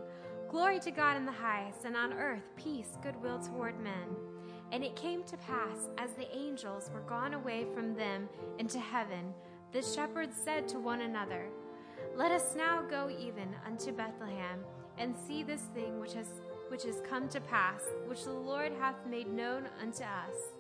Glory 0.50 0.78
to 0.82 0.92
God 0.92 1.16
in 1.16 1.26
the 1.26 1.32
highest, 1.32 1.86
and 1.86 1.96
on 1.96 2.12
earth 2.12 2.44
peace, 2.58 2.98
goodwill 3.02 3.40
toward 3.40 3.80
men. 3.80 4.10
And 4.74 4.84
it 4.84 4.98
came 4.98 5.24
to 5.24 5.38
pass, 5.38 5.88
as 5.98 6.12
the 6.16 6.28
angels 6.36 6.92
were 6.94 7.00
gone 7.00 7.34
away 7.34 7.66
from 7.74 7.96
them 7.96 8.28
into 8.58 8.78
heaven, 8.78 9.34
the 9.72 9.82
shepherds 9.82 10.36
said 10.36 10.68
to 10.68 10.80
one 10.80 11.00
another, 11.00 11.46
Let 12.18 12.34
us 12.34 12.58
now 12.58 12.82
go 12.82 13.10
even 13.10 13.56
unto 13.66 13.94
Bethlehem, 13.94 14.66
and 14.98 15.16
see 15.16 15.44
this 15.44 15.64
thing 15.74 15.98
which 16.02 16.12
has 16.16 16.28
which 16.68 16.84
is 16.84 17.02
come 17.10 17.30
to 17.30 17.40
pass, 17.40 17.84
which 18.06 18.26
the 18.26 18.34
Lord 18.34 18.74
hath 18.82 18.98
made 19.10 19.32
known 19.32 19.70
unto 19.82 20.04
us. 20.04 20.54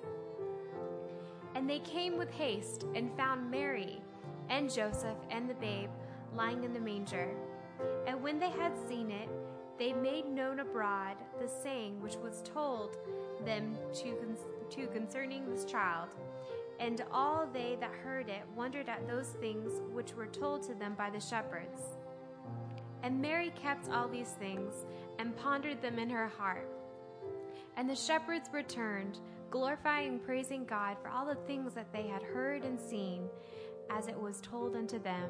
And 1.59 1.69
they 1.69 1.79
came 1.79 2.17
with 2.17 2.31
haste 2.31 2.85
and 2.95 3.13
found 3.17 3.51
Mary 3.51 4.01
and 4.49 4.73
Joseph 4.73 5.17
and 5.29 5.49
the 5.49 5.55
babe 5.55 5.89
lying 6.33 6.63
in 6.63 6.71
the 6.71 6.79
manger. 6.79 7.35
And 8.07 8.23
when 8.23 8.39
they 8.39 8.49
had 8.49 8.71
seen 8.87 9.11
it, 9.11 9.27
they 9.77 9.91
made 9.91 10.25
known 10.25 10.61
abroad 10.61 11.17
the 11.37 11.49
saying 11.49 11.99
which 11.99 12.15
was 12.15 12.41
told 12.43 12.95
them 13.45 13.77
to, 13.95 14.03
con- 14.03 14.37
to 14.69 14.87
concerning 14.87 15.49
this 15.49 15.65
child. 15.65 16.07
And 16.79 17.03
all 17.11 17.45
they 17.51 17.75
that 17.81 17.91
heard 18.05 18.29
it 18.29 18.43
wondered 18.55 18.87
at 18.87 19.05
those 19.05 19.27
things 19.41 19.81
which 19.91 20.13
were 20.13 20.27
told 20.27 20.63
to 20.63 20.73
them 20.73 20.95
by 20.97 21.09
the 21.09 21.19
shepherds. 21.19 21.81
And 23.03 23.21
Mary 23.21 23.51
kept 23.61 23.89
all 23.89 24.07
these 24.07 24.31
things 24.39 24.85
and 25.19 25.35
pondered 25.35 25.81
them 25.81 25.99
in 25.99 26.09
her 26.09 26.29
heart. 26.29 26.69
And 27.75 27.89
the 27.89 27.97
shepherds 27.97 28.47
returned, 28.53 29.19
glorifying 29.49 30.09
and 30.09 30.25
praising 30.25 30.65
God 30.65 30.97
for 31.01 31.09
all 31.09 31.25
the 31.25 31.35
things 31.47 31.73
that 31.73 31.91
they 31.91 32.07
had 32.07 32.21
heard 32.21 32.63
and 32.63 32.79
seen, 32.79 33.27
as 33.89 34.07
it 34.07 34.19
was 34.19 34.41
told 34.41 34.75
unto 34.75 34.99
them. 35.01 35.29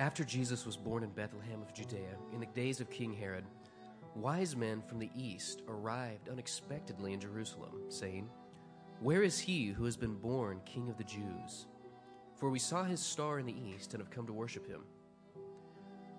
After 0.00 0.24
Jesus 0.24 0.64
was 0.64 0.78
born 0.78 1.02
in 1.02 1.10
Bethlehem 1.10 1.60
of 1.60 1.74
Judea, 1.74 2.16
in 2.32 2.40
the 2.40 2.46
days 2.46 2.80
of 2.80 2.88
King 2.88 3.12
Herod, 3.12 3.44
wise 4.16 4.56
men 4.56 4.80
from 4.80 4.98
the 4.98 5.10
east 5.14 5.60
arrived 5.68 6.30
unexpectedly 6.30 7.12
in 7.12 7.20
Jerusalem, 7.20 7.82
saying, 7.90 8.30
Where 9.00 9.22
is 9.22 9.38
he 9.38 9.66
who 9.66 9.84
has 9.84 9.98
been 9.98 10.14
born 10.14 10.62
King 10.64 10.88
of 10.88 10.96
the 10.96 11.04
Jews? 11.04 11.66
For 12.36 12.48
we 12.48 12.58
saw 12.58 12.82
his 12.82 12.98
star 12.98 13.40
in 13.40 13.44
the 13.44 13.54
east 13.54 13.92
and 13.92 14.02
have 14.02 14.10
come 14.10 14.26
to 14.26 14.32
worship 14.32 14.66
him. 14.66 14.84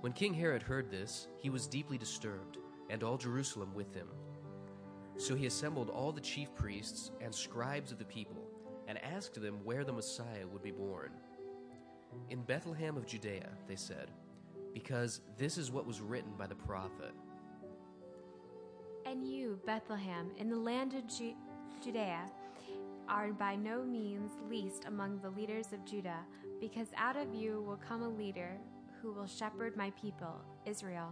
When 0.02 0.14
King 0.14 0.36
Herod 0.36 0.62
heard 0.62 0.92
this, 0.92 1.28
he 1.38 1.50
was 1.50 1.66
deeply 1.66 1.98
disturbed, 1.98 2.60
and 2.92 3.02
all 3.02 3.18
Jerusalem 3.18 3.74
with 3.74 3.96
him. 3.96 4.10
So 5.18 5.34
he 5.34 5.48
assembled 5.48 5.90
all 5.90 6.12
the 6.12 6.22
chief 6.22 6.54
priests 6.54 7.10
and 7.20 7.34
scribes 7.34 7.92
of 7.92 7.98
the 7.98 8.06
people, 8.06 8.46
and 8.88 9.04
asked 9.04 9.42
them 9.42 9.62
where 9.64 9.84
the 9.84 9.92
Messiah 9.92 10.46
would 10.52 10.62
be 10.62 10.70
born. 10.70 11.14
In 12.30 12.42
Bethlehem 12.44 12.98
of 12.98 13.06
Judea, 13.06 13.50
they 13.68 13.76
said, 13.76 14.12
because 14.74 15.22
this 15.38 15.58
is 15.58 15.72
what 15.72 15.86
was 15.86 16.02
written 16.02 16.32
by 16.38 16.48
the 16.48 16.56
prophet. 16.56 17.14
And 19.06 19.28
you, 19.28 19.60
Bethlehem, 19.66 20.32
in 20.38 20.50
the 20.50 20.56
land 20.56 20.94
of 20.94 21.08
Ju- 21.08 21.36
Judea, 21.84 22.30
are 23.10 23.34
by 23.34 23.56
no 23.56 23.84
means 23.84 24.32
least 24.50 24.86
among 24.86 25.20
the 25.20 25.30
leaders 25.30 25.74
of 25.74 25.86
Judah, 25.86 26.20
because 26.62 26.88
out 26.96 27.18
of 27.18 27.34
you 27.34 27.62
will 27.68 27.80
come 27.88 28.04
a 28.04 28.10
leader 28.10 28.58
who 29.02 29.12
will 29.12 29.28
shepherd 29.28 29.76
my 29.76 29.90
people, 30.02 30.40
Israel. 30.66 31.12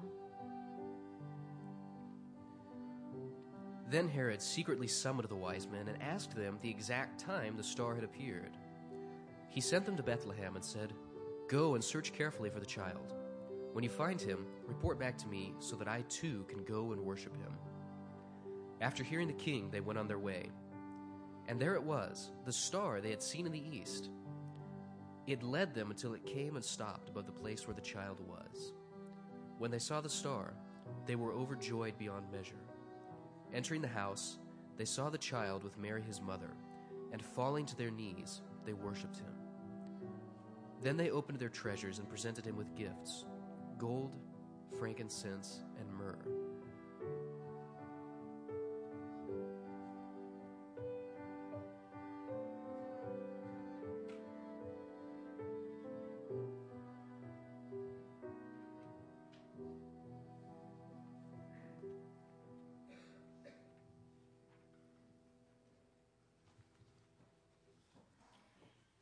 Then 3.90 4.08
Herod 4.08 4.42
secretly 4.42 4.88
summoned 4.88 5.28
the 5.28 5.36
wise 5.36 5.68
men 5.68 5.88
and 5.88 6.02
asked 6.02 6.36
them 6.36 6.60
the 6.62 6.70
exact 6.70 7.20
time 7.20 7.58
the 7.58 7.64
star 7.64 7.96
had 7.96 8.04
appeared. 8.04 8.56
He 9.50 9.62
sent 9.62 9.86
them 9.86 9.98
to 9.98 10.04
Bethlehem 10.04 10.56
and 10.56 10.64
said, 10.64 10.94
Go 11.48 11.76
and 11.76 11.84
search 11.84 12.14
carefully 12.14 12.50
for 12.50 12.60
the 12.60 12.66
child. 12.66 13.14
When 13.74 13.84
you 13.84 13.90
find 13.90 14.22
him, 14.22 14.46
report 14.68 15.00
back 15.00 15.18
to 15.20 15.28
me 15.28 15.54
so 15.60 15.76
that 15.76 15.88
I 15.88 16.04
too 16.10 16.46
can 16.48 16.64
go 16.64 16.92
and 16.92 17.02
worship 17.02 17.36
him. 17.38 17.52
After 18.82 19.04
hearing 19.04 19.28
the 19.28 19.34
king, 19.34 19.70
they 19.72 19.82
went 19.82 20.00
on 20.00 20.08
their 20.08 20.20
way. 20.20 20.50
And 21.48 21.60
there 21.60 21.74
it 21.74 21.84
was, 21.84 22.30
the 22.46 22.54
star 22.54 23.02
they 23.02 23.10
had 23.10 23.24
seen 23.24 23.46
in 23.46 23.52
the 23.52 23.78
east. 23.78 24.10
It 25.26 25.44
led 25.44 25.74
them 25.74 25.90
until 25.90 26.14
it 26.14 26.26
came 26.26 26.56
and 26.56 26.64
stopped 26.64 27.10
above 27.10 27.26
the 27.26 27.32
place 27.32 27.68
where 27.68 27.76
the 27.76 27.82
child 27.82 28.20
was. 28.28 28.74
When 29.58 29.72
they 29.72 29.80
saw 29.80 30.00
the 30.02 30.10
star, 30.10 30.54
they 31.06 31.16
were 31.16 31.34
overjoyed 31.34 31.98
beyond 31.98 32.32
measure. 32.32 32.62
Entering 33.54 33.82
the 33.82 33.88
house, 33.88 34.38
they 34.78 34.86
saw 34.86 35.10
the 35.10 35.18
child 35.18 35.64
with 35.64 35.78
Mary 35.78 36.02
his 36.02 36.22
mother, 36.22 36.52
and 37.12 37.22
falling 37.22 37.66
to 37.66 37.76
their 37.76 37.92
knees, 37.92 38.42
they 38.66 38.74
worshipped 38.74 39.18
him. 39.18 39.39
Then 40.82 40.98
they 40.98 41.10
opened 41.10 41.40
their 41.40 41.50
treasures 41.50 42.00
and 42.00 42.10
presented 42.10 42.46
him 42.46 42.56
with 42.56 42.76
gifts 42.76 43.26
gold, 43.78 44.20
frankincense, 44.78 45.62
and 45.80 45.92
myrrh. 45.94 46.39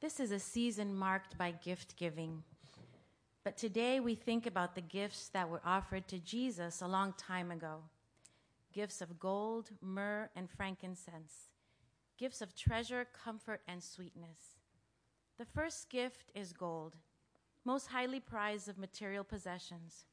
This 0.08 0.22
is 0.22 0.32
a 0.32 0.40
season 0.40 0.96
marked 0.96 1.38
by 1.38 1.52
gift 1.52 1.98
giving. 1.98 2.42
But 3.44 3.58
today 3.58 4.00
we 4.00 4.16
think 4.16 4.46
about 4.46 4.74
the 4.74 4.80
gifts 4.80 5.28
that 5.34 5.50
were 5.50 5.60
offered 5.66 6.08
to 6.08 6.18
Jesus 6.18 6.82
a 6.82 6.88
long 6.88 7.14
time 7.18 7.52
ago 7.52 7.82
gifts 8.72 9.02
of 9.02 9.20
gold, 9.20 9.72
myrrh, 9.82 10.30
and 10.34 10.50
frankincense, 10.50 11.50
gifts 12.18 12.42
of 12.42 12.56
treasure, 12.56 13.06
comfort, 13.22 13.60
and 13.68 13.84
sweetness. 13.84 14.56
The 15.38 15.44
first 15.44 15.90
gift 15.90 16.32
is 16.34 16.54
gold, 16.54 16.96
most 17.66 17.88
highly 17.88 18.22
prized 18.22 18.70
of 18.70 18.78
material 18.78 19.26
possessions. 19.26 20.06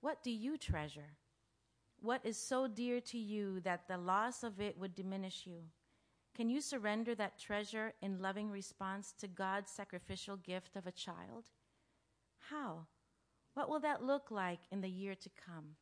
What 0.00 0.22
do 0.22 0.30
you 0.30 0.56
treasure? 0.56 1.18
What 2.00 2.22
is 2.24 2.38
so 2.38 2.66
dear 2.66 2.98
to 3.02 3.18
you 3.18 3.60
that 3.60 3.88
the 3.88 3.98
loss 3.98 4.42
of 4.42 4.58
it 4.58 4.78
would 4.78 4.94
diminish 4.94 5.42
you? 5.44 5.64
Can 6.34 6.48
you 6.48 6.62
surrender 6.62 7.14
that 7.14 7.38
treasure 7.38 7.92
in 8.00 8.22
loving 8.22 8.50
response 8.50 9.12
to 9.18 9.28
God's 9.28 9.70
sacrificial 9.70 10.36
gift 10.36 10.76
of 10.76 10.86
a 10.86 10.92
child? 10.92 11.50
How? 12.50 12.86
What 13.54 13.68
will 13.68 13.80
that 13.80 14.02
look 14.02 14.30
like 14.30 14.60
in 14.70 14.80
the 14.80 14.88
year 14.88 15.14
to 15.14 15.30
come? 15.46 15.76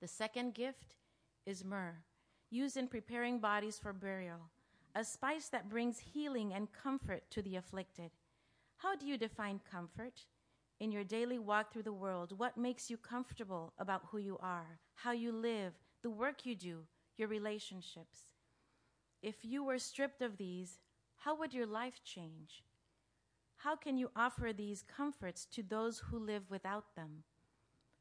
The 0.00 0.08
second 0.08 0.54
gift 0.54 0.96
is 1.44 1.64
myrrh, 1.64 2.04
used 2.50 2.78
in 2.78 2.88
preparing 2.88 3.38
bodies 3.38 3.78
for 3.78 3.92
burial, 3.92 4.50
a 4.94 5.04
spice 5.04 5.48
that 5.50 5.68
brings 5.68 5.98
healing 5.98 6.54
and 6.54 6.72
comfort 6.72 7.24
to 7.30 7.42
the 7.42 7.56
afflicted. 7.56 8.12
How 8.78 8.96
do 8.96 9.06
you 9.06 9.18
define 9.18 9.60
comfort? 9.70 10.24
In 10.80 10.90
your 10.90 11.04
daily 11.04 11.38
walk 11.38 11.72
through 11.72 11.82
the 11.82 11.92
world, 11.92 12.38
what 12.38 12.56
makes 12.56 12.90
you 12.90 12.96
comfortable 12.96 13.74
about 13.78 14.06
who 14.10 14.18
you 14.18 14.38
are, 14.40 14.78
how 14.94 15.12
you 15.12 15.32
live, 15.32 15.74
the 16.02 16.10
work 16.10 16.46
you 16.46 16.54
do, 16.54 16.80
your 17.16 17.28
relationships? 17.28 18.33
If 19.24 19.36
you 19.42 19.64
were 19.64 19.78
stripped 19.78 20.20
of 20.20 20.36
these, 20.36 20.80
how 21.16 21.34
would 21.38 21.54
your 21.54 21.64
life 21.64 22.02
change? 22.04 22.62
How 23.56 23.74
can 23.74 23.96
you 23.96 24.10
offer 24.14 24.52
these 24.52 24.82
comforts 24.82 25.46
to 25.46 25.62
those 25.62 25.98
who 25.98 26.18
live 26.18 26.50
without 26.50 26.94
them? 26.94 27.22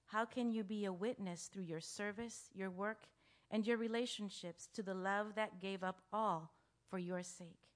How 0.07 0.25
can 0.25 0.51
you 0.51 0.65
be 0.65 0.83
a 0.83 0.91
witness 0.91 1.45
through 1.45 1.63
your 1.63 1.79
service, 1.79 2.49
your 2.53 2.69
work, 2.69 3.05
and 3.49 3.65
your 3.65 3.77
relationships 3.77 4.67
to 4.73 4.83
the 4.83 4.93
love 4.93 5.27
that 5.35 5.61
gave 5.61 5.81
up 5.81 6.01
all 6.11 6.51
for 6.89 6.97
your 6.97 7.23
sake? 7.23 7.69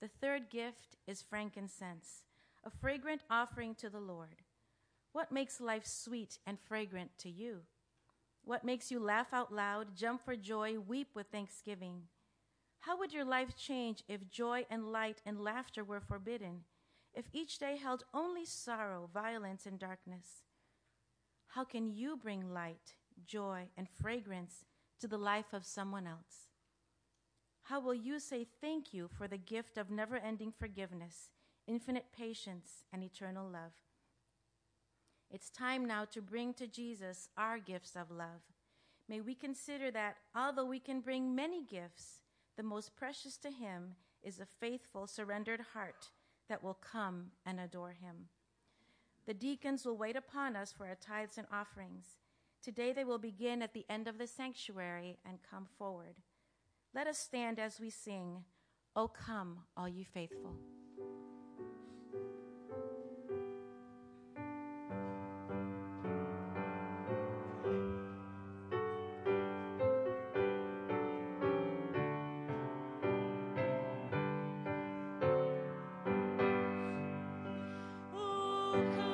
The 0.00 0.08
third 0.08 0.48
gift 0.48 0.96
is 1.06 1.20
frankincense, 1.20 2.22
a 2.64 2.70
fragrant 2.70 3.20
offering 3.30 3.74
to 3.74 3.90
the 3.90 4.00
Lord. 4.00 4.40
What 5.12 5.30
makes 5.30 5.60
life 5.60 5.84
sweet 5.84 6.38
and 6.46 6.58
fragrant 6.58 7.18
to 7.18 7.28
you? 7.28 7.58
What 8.44 8.64
makes 8.64 8.90
you 8.90 8.98
laugh 8.98 9.34
out 9.34 9.52
loud, 9.52 9.94
jump 9.94 10.24
for 10.24 10.36
joy, 10.36 10.78
weep 10.78 11.08
with 11.14 11.26
thanksgiving? 11.26 12.04
How 12.86 12.96
would 12.98 13.12
your 13.12 13.24
life 13.24 13.56
change 13.56 14.04
if 14.06 14.30
joy 14.30 14.64
and 14.70 14.92
light 14.92 15.20
and 15.26 15.40
laughter 15.40 15.82
were 15.82 15.98
forbidden? 15.98 16.60
If 17.14 17.24
each 17.32 17.58
day 17.58 17.76
held 17.76 18.04
only 18.14 18.44
sorrow, 18.44 19.10
violence, 19.12 19.66
and 19.66 19.76
darkness? 19.76 20.44
How 21.48 21.64
can 21.64 21.88
you 21.88 22.16
bring 22.16 22.54
light, 22.54 22.94
joy, 23.26 23.64
and 23.76 23.88
fragrance 23.88 24.64
to 25.00 25.08
the 25.08 25.18
life 25.18 25.52
of 25.52 25.66
someone 25.66 26.06
else? 26.06 26.46
How 27.62 27.80
will 27.80 27.92
you 27.92 28.20
say 28.20 28.46
thank 28.60 28.94
you 28.94 29.08
for 29.18 29.26
the 29.26 29.36
gift 29.36 29.78
of 29.78 29.90
never 29.90 30.16
ending 30.16 30.52
forgiveness, 30.56 31.32
infinite 31.66 32.12
patience, 32.16 32.84
and 32.92 33.02
eternal 33.02 33.50
love? 33.50 33.72
It's 35.28 35.50
time 35.50 35.86
now 35.86 36.04
to 36.04 36.22
bring 36.22 36.54
to 36.54 36.68
Jesus 36.68 37.30
our 37.36 37.58
gifts 37.58 37.96
of 37.96 38.12
love. 38.12 38.42
May 39.08 39.20
we 39.20 39.34
consider 39.34 39.90
that 39.90 40.18
although 40.36 40.66
we 40.66 40.78
can 40.78 41.00
bring 41.00 41.34
many 41.34 41.64
gifts, 41.64 42.20
the 42.56 42.62
most 42.62 42.96
precious 42.96 43.36
to 43.38 43.50
Him 43.50 43.94
is 44.22 44.40
a 44.40 44.46
faithful, 44.46 45.06
surrendered 45.06 45.60
heart 45.74 46.10
that 46.48 46.62
will 46.62 46.74
come 46.74 47.32
and 47.44 47.60
adore 47.60 47.92
Him. 47.92 48.28
The 49.26 49.34
deacons 49.34 49.84
will 49.84 49.96
wait 49.96 50.16
upon 50.16 50.56
us 50.56 50.72
for 50.72 50.86
our 50.86 50.94
tithes 50.94 51.38
and 51.38 51.46
offerings. 51.52 52.16
Today 52.62 52.92
they 52.92 53.04
will 53.04 53.18
begin 53.18 53.62
at 53.62 53.74
the 53.74 53.84
end 53.88 54.08
of 54.08 54.18
the 54.18 54.26
sanctuary 54.26 55.18
and 55.24 55.38
come 55.48 55.66
forward. 55.78 56.16
Let 56.94 57.06
us 57.06 57.18
stand 57.18 57.58
as 57.58 57.78
we 57.78 57.90
sing, 57.90 58.44
O 58.94 59.08
come, 59.08 59.58
all 59.76 59.88
ye 59.88 60.04
faithful. 60.04 60.56
Come, 78.76 79.05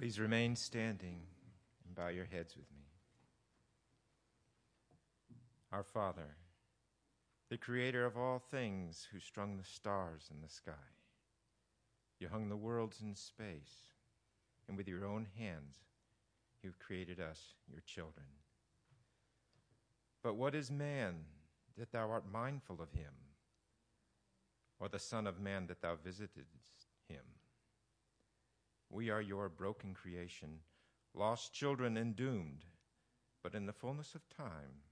Please 0.00 0.18
remain 0.18 0.56
standing 0.56 1.20
and 1.84 1.94
bow 1.94 2.08
your 2.08 2.24
heads 2.24 2.56
with 2.56 2.64
me. 2.74 2.86
Our 5.70 5.82
Father, 5.82 6.36
the 7.50 7.58
creator 7.58 8.06
of 8.06 8.16
all 8.16 8.38
things, 8.38 9.08
who 9.12 9.20
strung 9.20 9.58
the 9.58 9.62
stars 9.62 10.30
in 10.30 10.40
the 10.40 10.48
sky, 10.48 10.72
you 12.18 12.28
hung 12.28 12.48
the 12.48 12.56
worlds 12.56 13.02
in 13.02 13.14
space, 13.14 13.90
and 14.68 14.78
with 14.78 14.88
your 14.88 15.04
own 15.04 15.26
hands, 15.36 15.76
you've 16.62 16.78
created 16.78 17.20
us, 17.20 17.52
your 17.70 17.82
children. 17.82 18.24
But 20.22 20.34
what 20.34 20.54
is 20.54 20.70
man 20.70 21.16
that 21.76 21.92
thou 21.92 22.08
art 22.08 22.24
mindful 22.32 22.80
of 22.80 22.92
him, 22.92 23.12
or 24.78 24.88
the 24.88 24.98
Son 24.98 25.26
of 25.26 25.38
Man 25.38 25.66
that 25.66 25.82
thou 25.82 25.96
visitest? 26.02 26.79
We 29.00 29.08
are 29.08 29.22
your 29.22 29.48
broken 29.48 29.94
creation, 29.94 30.58
lost 31.14 31.54
children 31.54 31.96
and 31.96 32.14
doomed. 32.14 32.66
But 33.42 33.54
in 33.54 33.64
the 33.64 33.72
fullness 33.72 34.14
of 34.14 34.28
time, 34.28 34.82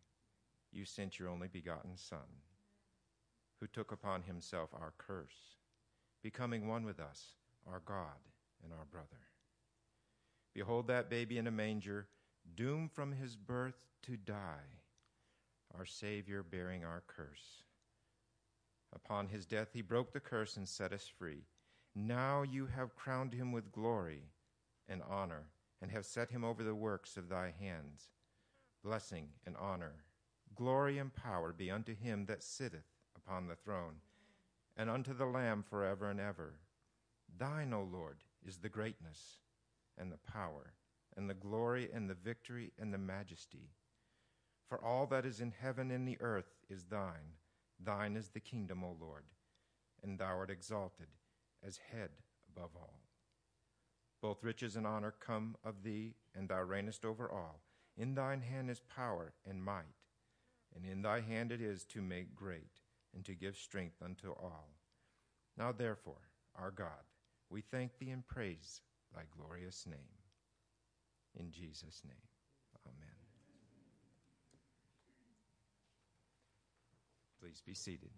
you 0.72 0.86
sent 0.86 1.18
your 1.18 1.28
only 1.28 1.48
begotten 1.48 1.94
Son, 1.98 2.40
who 3.60 3.66
took 3.66 3.92
upon 3.92 4.22
himself 4.22 4.70
our 4.72 4.94
curse, 4.96 5.58
becoming 6.22 6.66
one 6.66 6.86
with 6.86 6.98
us, 6.98 7.34
our 7.70 7.82
God 7.84 8.16
and 8.64 8.72
our 8.72 8.86
brother. 8.86 9.28
Behold 10.54 10.86
that 10.86 11.10
baby 11.10 11.36
in 11.36 11.46
a 11.46 11.50
manger, 11.50 12.08
doomed 12.54 12.90
from 12.90 13.12
his 13.12 13.36
birth 13.36 13.84
to 14.04 14.16
die, 14.16 14.80
our 15.76 15.84
Savior 15.84 16.42
bearing 16.42 16.82
our 16.82 17.02
curse. 17.06 17.62
Upon 18.94 19.28
his 19.28 19.44
death, 19.44 19.68
he 19.74 19.82
broke 19.82 20.14
the 20.14 20.18
curse 20.18 20.56
and 20.56 20.66
set 20.66 20.94
us 20.94 21.06
free. 21.06 21.44
Now 22.00 22.42
you 22.42 22.66
have 22.66 22.94
crowned 22.94 23.34
him 23.34 23.50
with 23.50 23.72
glory 23.72 24.22
and 24.88 25.02
honor, 25.02 25.48
and 25.82 25.90
have 25.90 26.06
set 26.06 26.30
him 26.30 26.44
over 26.44 26.62
the 26.62 26.74
works 26.74 27.16
of 27.16 27.28
thy 27.28 27.52
hands. 27.58 28.12
Blessing 28.84 29.30
and 29.44 29.56
honor, 29.56 30.04
glory 30.54 30.98
and 30.98 31.12
power 31.12 31.52
be 31.52 31.72
unto 31.72 31.96
him 31.96 32.26
that 32.26 32.44
sitteth 32.44 32.86
upon 33.16 33.48
the 33.48 33.56
throne, 33.56 33.96
and 34.76 34.88
unto 34.88 35.12
the 35.12 35.26
Lamb 35.26 35.64
forever 35.68 36.08
and 36.08 36.20
ever. 36.20 36.60
Thine, 37.36 37.72
O 37.72 37.82
Lord, 37.82 38.18
is 38.46 38.58
the 38.58 38.68
greatness, 38.68 39.40
and 39.98 40.12
the 40.12 40.18
power, 40.18 40.74
and 41.16 41.28
the 41.28 41.34
glory, 41.34 41.90
and 41.92 42.08
the 42.08 42.14
victory, 42.14 42.70
and 42.78 42.94
the 42.94 42.98
majesty. 42.98 43.72
For 44.68 44.80
all 44.84 45.08
that 45.08 45.26
is 45.26 45.40
in 45.40 45.50
heaven 45.50 45.90
and 45.90 46.06
the 46.06 46.20
earth 46.20 46.54
is 46.70 46.84
thine. 46.84 47.34
Thine 47.84 48.16
is 48.16 48.28
the 48.28 48.38
kingdom, 48.38 48.84
O 48.84 48.96
Lord, 49.00 49.24
and 50.04 50.16
thou 50.16 50.36
art 50.36 50.50
exalted 50.50 51.08
as 51.66 51.78
head 51.92 52.10
above 52.54 52.70
all. 52.76 53.00
Both 54.20 54.42
riches 54.42 54.76
and 54.76 54.86
honor 54.86 55.14
come 55.20 55.56
of 55.64 55.82
thee, 55.82 56.14
and 56.34 56.48
thou 56.48 56.64
reignest 56.64 57.04
over 57.04 57.30
all. 57.30 57.60
In 57.96 58.14
thine 58.14 58.40
hand 58.40 58.70
is 58.70 58.80
power 58.80 59.32
and 59.48 59.62
might, 59.62 59.84
and 60.74 60.84
in 60.84 61.02
thy 61.02 61.20
hand 61.20 61.52
it 61.52 61.60
is 61.60 61.84
to 61.86 62.02
make 62.02 62.34
great 62.34 62.80
and 63.14 63.24
to 63.24 63.34
give 63.34 63.56
strength 63.56 64.02
unto 64.02 64.30
all. 64.30 64.70
Now, 65.56 65.72
therefore, 65.72 66.28
our 66.56 66.70
God, 66.70 67.04
we 67.50 67.60
thank 67.60 67.98
thee 67.98 68.10
and 68.10 68.26
praise 68.26 68.82
thy 69.14 69.22
glorious 69.36 69.86
name. 69.86 69.98
In 71.38 71.50
Jesus' 71.50 72.02
name, 72.04 72.16
amen. 72.86 73.16
Please 77.40 77.62
be 77.64 77.74
seated. 77.74 78.10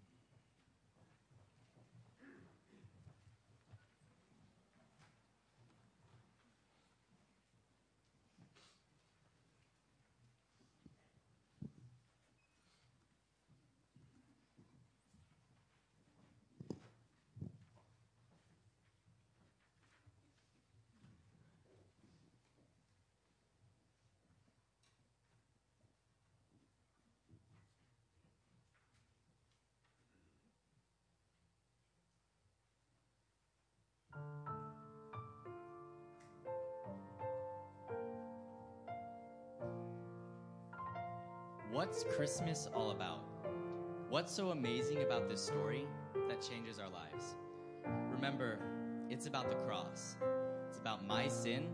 What's 41.71 42.03
Christmas 42.03 42.67
all 42.75 42.91
about? 42.91 43.23
What's 44.09 44.33
so 44.33 44.49
amazing 44.49 45.03
about 45.03 45.29
this 45.29 45.41
story 45.41 45.87
that 46.27 46.41
changes 46.41 46.79
our 46.79 46.89
lives? 46.89 47.37
Remember, 48.11 48.59
it's 49.09 49.25
about 49.25 49.49
the 49.49 49.55
cross. 49.55 50.17
It's 50.67 50.79
about 50.79 51.07
my 51.07 51.29
sin 51.29 51.69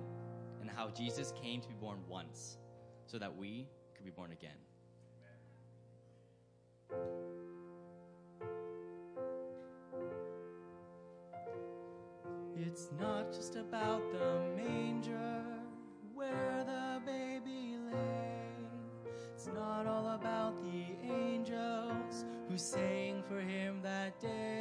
and 0.62 0.70
how 0.70 0.90
Jesus 0.90 1.34
came 1.42 1.62
to 1.62 1.68
be 1.68 1.74
born 1.74 1.98
once 2.08 2.60
so 3.08 3.18
that 3.18 3.36
we 3.36 3.68
could 3.96 4.06
be 4.06 4.12
born 4.12 4.32
again. 4.32 4.52
It's 12.56 12.90
not 13.00 13.34
just 13.34 13.56
about 13.56 14.04
the 14.12 14.62
manger 14.62 15.37
sang 22.58 23.24
for 23.28 23.40
him 23.40 23.82
that 23.84 24.20
day. 24.20 24.57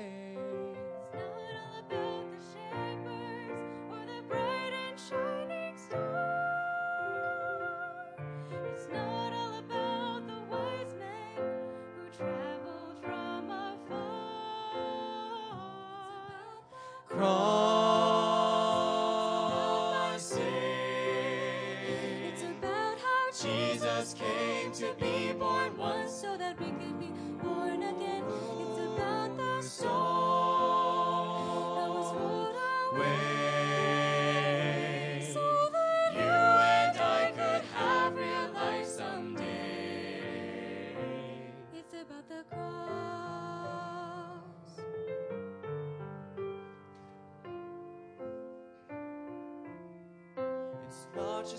Jesus 23.42 24.14
came 24.14 24.72
to 24.72 24.94
be 24.98 25.32
born 25.38 25.76
once 25.76 26.10
so 26.10 26.38
that 26.38 26.58
we 26.58 26.66
can 26.66 26.98
be 26.98 27.10
born 27.44 27.82
again. 27.82 28.24
It's 28.24 28.78
about 28.80 29.36
the 29.36 29.62
soul 29.62 30.35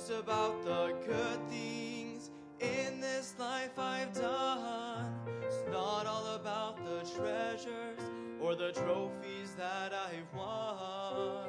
about 0.10 0.64
the 0.64 0.96
good 1.06 1.50
things 1.50 2.30
in 2.62 3.02
this 3.02 3.34
life 3.38 3.78
I've 3.78 4.14
done. 4.14 5.14
It's 5.44 5.64
not 5.70 6.06
all 6.06 6.36
about 6.36 6.78
the 6.86 7.02
treasures 7.18 8.00
or 8.40 8.56
the 8.56 8.72
trophies 8.72 9.54
that 9.58 9.94
I've 9.94 10.34
won. 10.34 11.47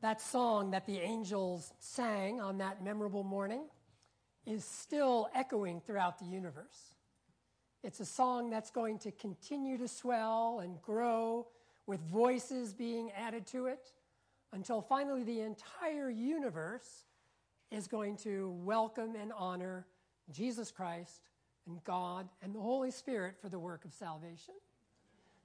That 0.00 0.20
song 0.20 0.70
that 0.70 0.86
the 0.86 0.98
angels 0.98 1.72
sang 1.80 2.40
on 2.40 2.58
that 2.58 2.84
memorable 2.84 3.24
morning 3.24 3.64
is 4.46 4.64
still 4.64 5.28
echoing 5.34 5.80
throughout 5.80 6.20
the 6.20 6.24
universe. 6.24 6.94
It's 7.82 7.98
a 7.98 8.04
song 8.04 8.48
that's 8.48 8.70
going 8.70 9.00
to 9.00 9.10
continue 9.10 9.76
to 9.78 9.88
swell 9.88 10.60
and 10.60 10.80
grow 10.82 11.48
with 11.86 12.00
voices 12.00 12.72
being 12.72 13.10
added 13.10 13.44
to 13.48 13.66
it 13.66 13.92
until 14.52 14.80
finally 14.80 15.24
the 15.24 15.40
entire 15.40 16.10
universe 16.10 17.06
is 17.72 17.88
going 17.88 18.16
to 18.18 18.50
welcome 18.64 19.16
and 19.16 19.32
honor 19.36 19.84
Jesus 20.30 20.70
Christ 20.70 21.22
and 21.66 21.82
God 21.82 22.28
and 22.40 22.54
the 22.54 22.60
Holy 22.60 22.92
Spirit 22.92 23.34
for 23.40 23.48
the 23.48 23.58
work 23.58 23.84
of 23.84 23.92
salvation. 23.92 24.54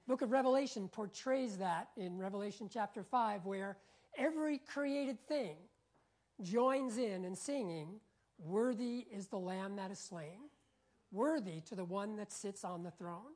The 0.06 0.14
Book 0.14 0.22
of 0.22 0.32
Revelation 0.32 0.90
portrays 0.90 1.58
that 1.58 1.90
in 1.98 2.20
Revelation 2.20 2.70
chapter 2.72 3.04
5, 3.04 3.46
where 3.46 3.78
every 4.18 4.60
created 4.60 5.20
thing 5.28 5.56
joins 6.42 6.98
in 6.98 7.26
in 7.26 7.36
singing, 7.36 8.00
Worthy 8.40 9.06
is 9.12 9.28
the 9.28 9.38
Lamb 9.38 9.76
that 9.78 9.92
is 9.92 10.00
slain, 10.00 10.50
worthy 11.12 11.62
to 11.62 11.76
the 11.76 11.84
one 11.84 12.16
that 12.18 12.32
sits 12.32 12.64
on 12.64 12.84
the 12.84 12.92
throne. 12.92 13.36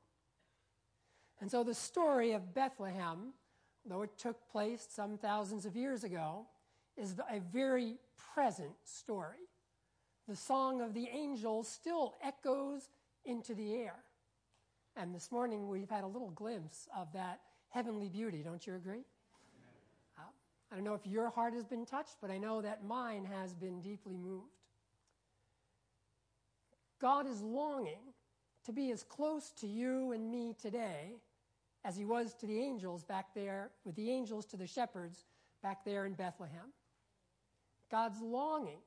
And 1.40 1.50
so 1.50 1.64
the 1.64 1.74
story 1.74 2.34
of 2.34 2.54
Bethlehem, 2.54 3.34
though 3.86 4.02
it 4.02 4.18
took 4.18 4.50
place 4.50 4.88
some 4.90 5.18
thousands 5.18 5.66
of 5.66 5.76
years 5.76 6.04
ago, 6.04 6.48
is 6.98 7.16
a 7.32 7.40
very 7.40 7.98
present 8.34 8.74
story. 8.84 9.48
The 10.28 10.36
song 10.36 10.82
of 10.82 10.94
the 10.94 11.08
angels 11.08 11.68
still 11.68 12.16
echoes 12.24 12.90
into 13.24 13.54
the 13.54 13.76
air. 13.76 13.96
And 14.96 15.14
this 15.14 15.32
morning 15.32 15.70
we've 15.70 15.90
had 15.90 16.04
a 16.04 16.08
little 16.08 16.32
glimpse 16.32 16.88
of 16.98 17.14
that 17.14 17.40
heavenly 17.70 18.10
beauty, 18.10 18.42
don't 18.44 18.66
you 18.66 18.76
agree? 18.76 19.04
I 20.72 20.76
don't 20.76 20.84
know 20.84 20.94
if 20.94 21.06
your 21.06 21.30
heart 21.30 21.54
has 21.54 21.64
been 21.64 21.86
touched, 21.86 22.18
but 22.22 22.30
I 22.30 22.38
know 22.38 22.62
that 22.62 22.86
mine 22.86 23.26
has 23.26 23.54
been 23.54 23.82
deeply 23.82 24.18
moved. 24.18 24.58
God 27.00 27.28
is 27.28 27.42
longing 27.42 28.14
to 28.66 28.74
be 28.74 28.92
as 28.92 29.04
close 29.04 29.52
to 29.62 29.68
you 29.68 30.12
and 30.12 30.30
me 30.30 30.56
today 30.60 31.16
as 31.86 31.96
he 31.96 32.04
was 32.04 32.34
to 32.34 32.46
the 32.46 32.60
angels 32.60 33.04
back 33.04 33.34
there, 33.34 33.72
with 33.86 33.96
the 33.96 34.12
angels 34.12 34.46
to 34.48 34.58
the 34.58 34.68
shepherds 34.68 35.26
back 35.64 35.86
there 35.86 36.06
in 36.06 36.14
Bethlehem. 36.14 36.74
God's 37.90 38.20
longing 38.20 38.80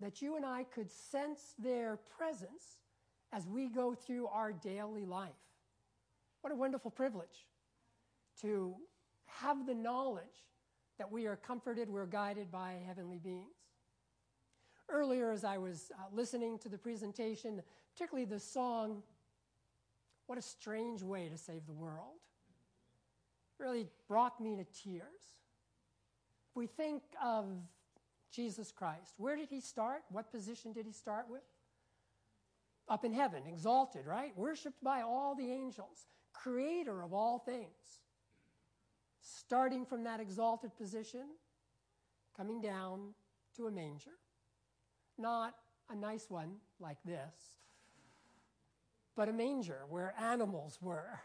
that 0.00 0.22
you 0.22 0.36
and 0.36 0.46
I 0.46 0.64
could 0.64 0.90
sense 0.90 1.54
their 1.58 1.98
presence 2.16 2.78
as 3.32 3.46
we 3.46 3.68
go 3.68 3.94
through 3.94 4.28
our 4.28 4.52
daily 4.52 5.04
life. 5.04 5.30
What 6.40 6.52
a 6.52 6.56
wonderful 6.56 6.90
privilege 6.90 7.46
to 8.40 8.74
have 9.26 9.66
the 9.66 9.74
knowledge 9.74 10.24
that 10.98 11.10
we 11.10 11.26
are 11.26 11.36
comforted, 11.36 11.88
we're 11.88 12.06
guided 12.06 12.50
by 12.50 12.74
heavenly 12.86 13.18
beings. 13.18 13.54
Earlier, 14.88 15.30
as 15.30 15.44
I 15.44 15.58
was 15.58 15.92
uh, 15.94 16.02
listening 16.12 16.58
to 16.60 16.68
the 16.68 16.78
presentation, 16.78 17.62
particularly 17.94 18.24
the 18.24 18.40
song, 18.40 19.02
What 20.26 20.38
a 20.38 20.42
Strange 20.42 21.02
Way 21.02 21.28
to 21.28 21.36
Save 21.36 21.66
the 21.66 21.72
World, 21.72 22.16
really 23.58 23.86
brought 24.08 24.40
me 24.40 24.56
to 24.56 24.64
tears. 24.64 25.04
If 26.50 26.56
we 26.56 26.66
think 26.66 27.02
of 27.22 27.46
Jesus 28.32 28.72
Christ, 28.72 29.14
where 29.18 29.36
did 29.36 29.50
he 29.50 29.60
start? 29.60 30.02
What 30.10 30.30
position 30.30 30.72
did 30.72 30.86
he 30.86 30.92
start 30.92 31.26
with? 31.30 31.42
Up 32.88 33.04
in 33.04 33.12
heaven, 33.12 33.42
exalted, 33.46 34.06
right? 34.06 34.32
Worshipped 34.36 34.82
by 34.82 35.02
all 35.02 35.34
the 35.34 35.50
angels, 35.50 36.06
creator 36.32 37.02
of 37.02 37.12
all 37.12 37.38
things. 37.38 38.00
Starting 39.36 39.84
from 39.84 40.04
that 40.04 40.20
exalted 40.20 40.74
position, 40.76 41.26
coming 42.34 42.62
down 42.62 43.12
to 43.56 43.66
a 43.66 43.70
manger. 43.70 44.12
Not 45.18 45.54
a 45.90 45.94
nice 45.94 46.30
one 46.30 46.56
like 46.80 46.96
this, 47.04 47.58
but 49.14 49.28
a 49.28 49.32
manger 49.32 49.80
where 49.88 50.14
animals 50.18 50.78
were 50.80 51.20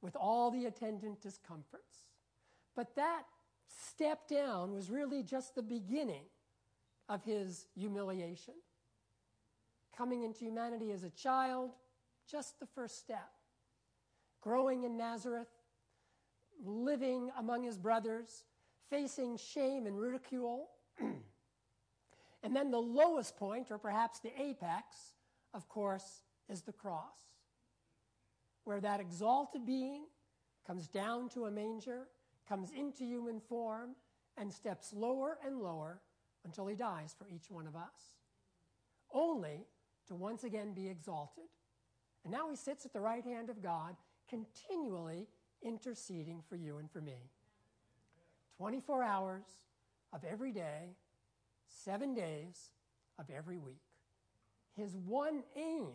with 0.00 0.14
all 0.14 0.52
the 0.52 0.66
attendant 0.66 1.20
discomforts. 1.20 2.06
But 2.76 2.94
that 2.94 3.22
step 3.66 4.28
down 4.28 4.72
was 4.72 4.88
really 4.88 5.24
just 5.24 5.56
the 5.56 5.62
beginning 5.62 6.24
of 7.08 7.24
his 7.24 7.66
humiliation. 7.74 8.54
Coming 9.96 10.22
into 10.22 10.44
humanity 10.44 10.92
as 10.92 11.02
a 11.02 11.10
child, 11.10 11.70
just 12.30 12.60
the 12.60 12.66
first 12.66 12.98
step. 12.98 13.30
Growing 14.40 14.84
in 14.84 14.96
Nazareth, 14.96 15.48
living 16.64 17.30
among 17.38 17.62
his 17.62 17.78
brothers, 17.78 18.44
facing 18.90 19.36
shame 19.36 19.86
and 19.86 19.98
ridicule. 19.98 20.68
and 21.00 22.54
then 22.54 22.70
the 22.70 22.78
lowest 22.78 23.36
point, 23.36 23.70
or 23.70 23.78
perhaps 23.78 24.20
the 24.20 24.32
apex, 24.40 25.14
of 25.54 25.68
course, 25.68 26.22
is 26.48 26.62
the 26.62 26.72
cross, 26.72 27.18
where 28.64 28.80
that 28.80 29.00
exalted 29.00 29.64
being 29.64 30.04
comes 30.66 30.88
down 30.88 31.28
to 31.30 31.46
a 31.46 31.50
manger, 31.50 32.08
comes 32.48 32.70
into 32.70 33.04
human 33.04 33.40
form, 33.40 33.90
and 34.36 34.52
steps 34.52 34.92
lower 34.92 35.38
and 35.44 35.60
lower 35.60 36.00
until 36.44 36.66
he 36.66 36.74
dies 36.74 37.14
for 37.18 37.26
each 37.28 37.50
one 37.50 37.66
of 37.66 37.74
us, 37.74 38.14
only 39.12 39.66
to 40.06 40.14
once 40.14 40.44
again 40.44 40.72
be 40.72 40.88
exalted. 40.88 41.44
And 42.24 42.32
now 42.32 42.48
he 42.48 42.56
sits 42.56 42.84
at 42.84 42.92
the 42.92 43.00
right 43.00 43.24
hand 43.24 43.50
of 43.50 43.62
God, 43.62 43.96
continually 44.28 45.26
interceding 45.62 46.42
for 46.48 46.56
you 46.56 46.78
and 46.78 46.90
for 46.90 47.00
me. 47.00 47.30
24 48.56 49.02
hours 49.02 49.44
of 50.12 50.24
every 50.24 50.52
day, 50.52 50.96
seven 51.66 52.14
days 52.14 52.70
of 53.18 53.26
every 53.30 53.58
week. 53.58 53.82
His 54.76 54.96
one 54.96 55.42
aim 55.56 55.88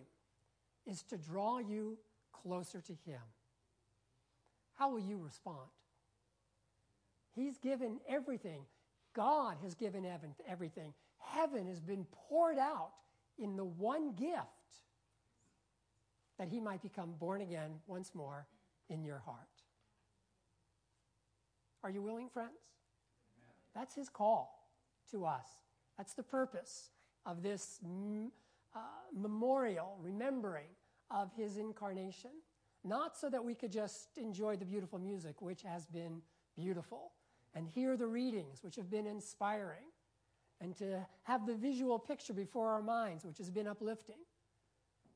is 0.85 1.03
to 1.03 1.17
draw 1.17 1.59
you 1.59 1.97
closer 2.31 2.81
to 2.81 2.93
Him. 3.05 3.21
How 4.75 4.91
will 4.91 4.99
you 4.99 5.17
respond? 5.17 5.69
He's 7.35 7.57
given 7.57 7.99
everything. 8.07 8.61
God 9.15 9.57
has 9.63 9.75
given 9.75 10.03
heaven 10.03 10.35
everything. 10.47 10.93
Heaven 11.17 11.67
has 11.67 11.79
been 11.79 12.05
poured 12.11 12.57
out 12.57 12.91
in 13.37 13.55
the 13.55 13.65
one 13.65 14.13
gift 14.13 14.41
that 16.37 16.49
He 16.49 16.59
might 16.59 16.81
become 16.81 17.13
born 17.19 17.41
again 17.41 17.71
once 17.87 18.11
more 18.13 18.45
in 18.89 19.03
your 19.03 19.19
heart. 19.19 19.52
Are 21.83 21.89
you 21.89 22.01
willing, 22.01 22.29
friends? 22.29 22.51
That's 23.75 23.95
His 23.95 24.09
call 24.09 24.69
to 25.11 25.25
us. 25.25 25.47
That's 25.97 26.13
the 26.13 26.23
purpose 26.23 26.89
of 27.25 27.43
this 27.43 27.79
mm, 27.85 28.29
uh, 28.75 28.79
memorial, 29.13 29.97
remembering 30.01 30.69
of 31.11 31.31
His 31.35 31.57
incarnation. 31.57 32.31
Not 32.83 33.17
so 33.17 33.29
that 33.29 33.43
we 33.43 33.55
could 33.55 33.71
just 33.71 34.17
enjoy 34.17 34.55
the 34.55 34.65
beautiful 34.65 34.99
music, 34.99 35.41
which 35.41 35.61
has 35.63 35.85
been 35.85 36.21
beautiful, 36.55 37.11
and 37.55 37.67
hear 37.67 37.95
the 37.95 38.07
readings, 38.07 38.63
which 38.63 38.75
have 38.75 38.89
been 38.89 39.07
inspiring, 39.07 39.91
and 40.61 40.75
to 40.77 41.05
have 41.23 41.45
the 41.45 41.55
visual 41.55 41.99
picture 41.99 42.33
before 42.33 42.69
our 42.69 42.81
minds, 42.81 43.25
which 43.25 43.37
has 43.37 43.49
been 43.49 43.67
uplifting, 43.67 44.19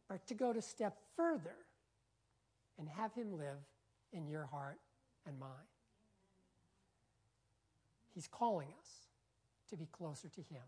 but 0.10 0.26
to 0.28 0.34
go 0.34 0.54
to 0.54 0.62
step 0.62 0.98
further 1.16 1.56
and 2.80 2.88
have 2.88 3.14
Him 3.14 3.38
live 3.38 3.60
in 4.14 4.28
your 4.28 4.46
heart 4.46 4.80
and 5.26 5.38
mine. 5.40 5.50
He's 8.18 8.28
calling 8.28 8.70
us 8.80 8.90
to 9.70 9.78
be 9.78 9.86
closer 9.92 10.28
to 10.28 10.42
Him. 10.42 10.64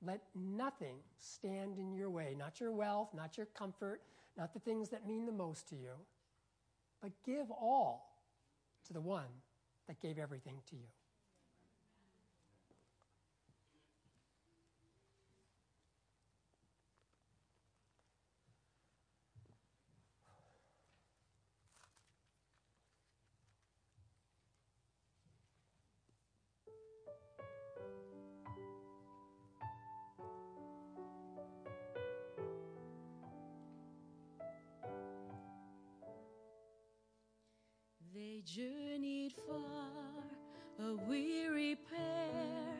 Let 0.00 0.22
nothing 0.34 0.96
stand 1.18 1.76
in 1.76 1.92
your 1.92 2.08
way, 2.08 2.34
not 2.38 2.58
your 2.58 2.72
wealth, 2.72 3.10
not 3.14 3.36
your 3.36 3.44
comfort, 3.44 4.00
not 4.34 4.54
the 4.54 4.60
things 4.60 4.88
that 4.88 5.06
mean 5.06 5.26
the 5.26 5.32
most 5.32 5.68
to 5.68 5.76
you, 5.76 5.92
but 7.02 7.12
give 7.22 7.50
all 7.50 8.16
to 8.86 8.94
the 8.94 9.00
one 9.02 9.28
that 9.86 10.00
gave 10.00 10.16
everything 10.18 10.54
to 10.70 10.76
you. 10.76 10.86
Journeyed 38.44 39.32
far, 39.48 40.86
a 40.86 40.96
weary 41.08 41.76
pair. 41.88 42.76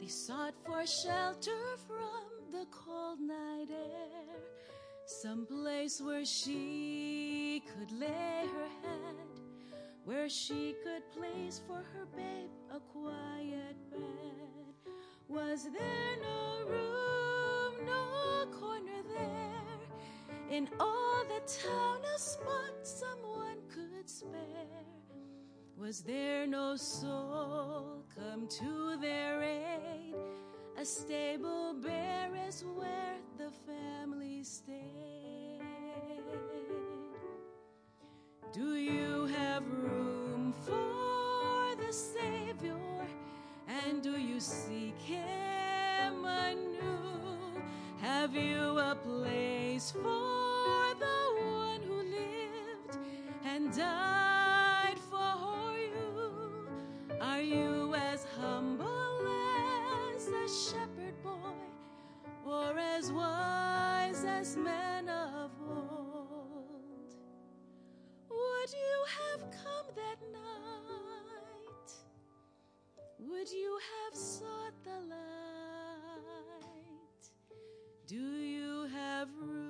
They 0.00 0.06
sought 0.06 0.54
for 0.64 0.86
shelter 0.86 1.76
from 1.86 2.52
the 2.52 2.66
cold 2.70 3.20
night 3.20 3.68
air. 3.70 4.38
Some 5.06 5.46
place 5.46 6.00
where 6.00 6.24
she 6.24 7.62
could 7.66 7.90
lay 7.90 8.46
her 8.54 8.68
head, 8.82 9.40
where 10.04 10.28
she 10.28 10.76
could 10.84 11.02
place 11.10 11.60
for 11.66 11.82
her 11.94 12.06
babe 12.14 12.50
a 12.70 12.78
quiet 12.78 13.76
bed. 13.90 14.92
Was 15.26 15.64
there 15.64 16.16
no 16.22 16.70
room, 16.70 17.86
no 17.86 18.46
corner 18.58 19.02
there? 19.16 20.56
In 20.56 20.68
all 20.78 21.24
the 21.24 21.40
town, 21.50 22.02
a 22.14 22.18
spot 22.18 22.74
someone 22.82 23.58
could 23.68 24.08
spare. 24.08 24.97
Was 25.80 26.00
there 26.00 26.44
no 26.44 26.74
soul 26.74 28.02
come 28.12 28.48
to 28.48 28.96
their 29.00 29.40
aid? 29.40 30.16
A 30.76 30.84
stable 30.84 31.74
bare 31.74 32.30
is 32.48 32.64
where 32.74 33.14
the 33.38 33.52
family 33.64 34.42
stayed. 34.42 35.62
Do 38.52 38.74
you 38.74 39.26
have 39.26 39.62
room 39.70 40.52
for 40.66 41.76
the 41.80 41.92
Savior? 41.92 42.76
And 43.86 44.02
do 44.02 44.18
you 44.18 44.40
seek 44.40 44.98
Him 44.98 46.24
anew? 46.24 47.62
Have 48.00 48.34
you 48.34 48.80
a 48.80 48.96
place 48.96 49.92
for 49.92 50.94
the 50.98 51.20
one 51.40 51.82
who 51.82 52.02
lived 52.02 52.98
and 53.44 53.72
died 53.76 54.27
or 62.50 62.78
as 62.78 63.12
wise 63.12 64.24
as 64.24 64.56
men 64.56 65.08
of 65.08 65.50
old? 65.60 67.14
Would 68.30 68.72
you 68.72 69.04
have 69.18 69.40
come 69.50 69.86
that 69.96 70.20
night? 70.32 71.92
Would 73.18 73.50
you 73.50 73.78
have 73.92 74.14
sought 74.16 74.84
the 74.84 75.00
light? 75.08 75.18
Do 78.06 78.16
you 78.16 78.86
have 78.94 79.28
room? 79.40 79.68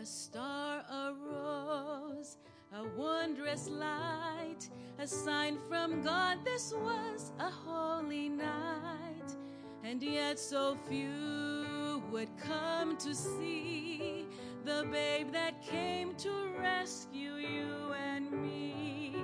A 0.00 0.04
star 0.04 0.84
arose, 0.90 2.36
a 2.74 2.84
wondrous 2.96 3.68
light, 3.68 4.70
a 4.98 5.06
sign 5.06 5.58
from 5.68 6.02
God. 6.02 6.38
This 6.42 6.72
was 6.72 7.32
a 7.38 7.50
holy 7.50 8.30
night, 8.30 9.36
and 9.84 10.02
yet 10.02 10.38
so 10.38 10.76
few 10.88 12.02
would 12.10 12.30
come 12.38 12.96
to 12.96 13.14
see 13.14 14.26
the 14.64 14.86
babe 14.90 15.32
that 15.32 15.62
came 15.62 16.14
to 16.16 16.30
rescue 16.58 17.34
you 17.34 17.92
and 17.92 18.32
me. 18.32 19.16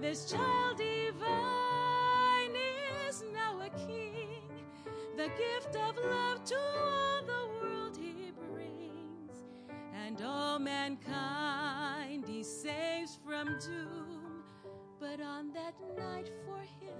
This 0.00 0.30
child 0.30 0.76
divine 0.76 2.54
is 3.08 3.24
now 3.32 3.60
a 3.60 3.70
king, 3.86 4.42
the 5.16 5.28
gift 5.38 5.74
of 5.76 5.96
love 5.96 6.44
to 6.44 6.56
all 6.56 7.22
the 7.24 7.48
world 7.62 7.96
he 7.96 8.32
brings, 8.52 9.32
and 9.94 10.20
all 10.22 10.58
mankind 10.58 11.89
he 12.40 12.44
saves 12.44 13.18
from 13.22 13.58
doom. 13.58 14.42
But 14.98 15.20
on 15.20 15.52
that 15.52 15.74
night 15.94 16.30
for 16.46 16.62
him 16.80 16.96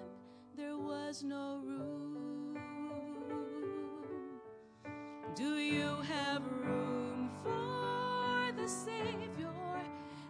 there 0.54 0.76
was 0.76 1.22
no 1.22 1.62
room. 1.64 2.58
Do 5.34 5.56
you 5.56 5.96
have 6.02 6.42
room 6.46 7.30
for 7.42 8.52
the 8.54 8.68
Savior? 8.68 9.80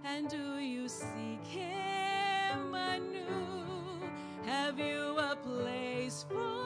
And 0.05 0.29
do 0.29 0.59
you 0.59 0.89
seek 0.89 1.45
Him 1.45 2.73
anew? 2.73 4.09
Have 4.47 4.79
you 4.79 5.19
a 5.19 5.35
place 5.43 6.25
for 6.31 6.60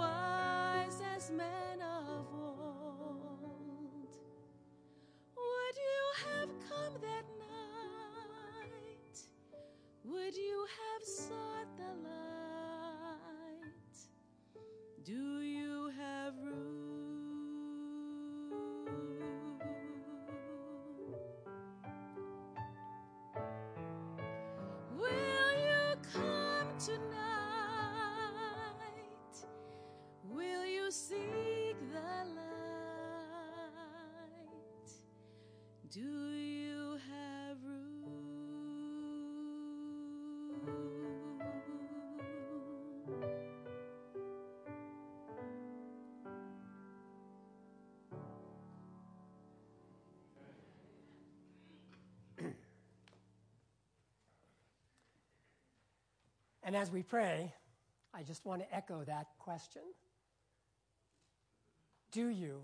wise 0.00 1.02
as 1.14 1.30
men 1.30 1.80
of 1.82 2.26
old? 2.32 4.12
Would 5.36 5.76
you 5.88 6.02
have 6.26 6.50
come 6.68 6.94
that 7.02 7.26
night? 7.38 9.16
Would 10.04 10.36
you 10.36 10.66
have 10.80 11.04
sought 11.06 11.76
the 11.76 11.92
light? 12.08 13.98
Do 15.04 15.39
And 56.70 56.76
as 56.76 56.88
we 56.88 57.02
pray, 57.02 57.52
I 58.14 58.22
just 58.22 58.46
want 58.46 58.62
to 58.62 58.72
echo 58.72 59.02
that 59.02 59.26
question 59.40 59.82
Do 62.12 62.28
you 62.28 62.60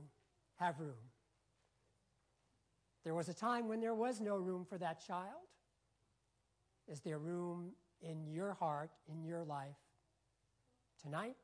have 0.60 0.78
room? 0.78 1.10
There 3.02 3.16
was 3.16 3.28
a 3.28 3.34
time 3.34 3.66
when 3.66 3.80
there 3.80 3.96
was 3.96 4.20
no 4.20 4.36
room 4.36 4.64
for 4.64 4.78
that 4.78 5.04
child. 5.04 5.48
Is 6.86 7.00
there 7.00 7.18
room 7.18 7.72
in 8.00 8.28
your 8.28 8.54
heart, 8.54 8.92
in 9.10 9.24
your 9.24 9.42
life, 9.42 9.74
tonight, 11.02 11.34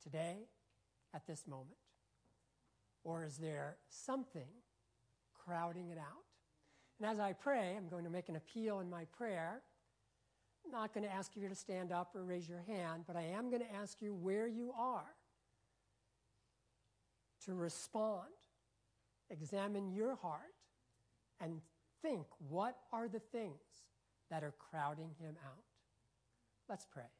today, 0.00 0.36
at 1.12 1.26
this 1.26 1.48
moment? 1.48 1.78
Or 3.02 3.24
is 3.24 3.38
there 3.38 3.76
something 3.88 4.46
crowding 5.34 5.88
it 5.88 5.98
out? 5.98 6.22
And 7.00 7.10
as 7.10 7.18
I 7.18 7.32
pray, 7.32 7.74
I'm 7.76 7.88
going 7.88 8.04
to 8.04 8.10
make 8.10 8.28
an 8.28 8.36
appeal 8.36 8.78
in 8.78 8.88
my 8.88 9.04
prayer. 9.06 9.62
Not 10.70 10.92
going 10.92 11.04
to 11.04 11.12
ask 11.12 11.34
you 11.34 11.48
to 11.48 11.54
stand 11.54 11.92
up 11.92 12.14
or 12.14 12.22
raise 12.22 12.48
your 12.48 12.62
hand, 12.66 13.04
but 13.06 13.16
I 13.16 13.22
am 13.22 13.50
going 13.50 13.62
to 13.62 13.74
ask 13.74 14.00
you 14.02 14.14
where 14.14 14.46
you 14.46 14.72
are 14.76 15.14
to 17.46 17.54
respond. 17.54 18.28
Examine 19.30 19.90
your 19.90 20.16
heart 20.16 20.54
and 21.40 21.60
think 22.02 22.26
what 22.48 22.76
are 22.92 23.08
the 23.08 23.18
things 23.18 23.52
that 24.30 24.44
are 24.44 24.54
crowding 24.70 25.10
him 25.18 25.36
out. 25.44 25.64
Let's 26.68 26.86
pray. 26.86 27.10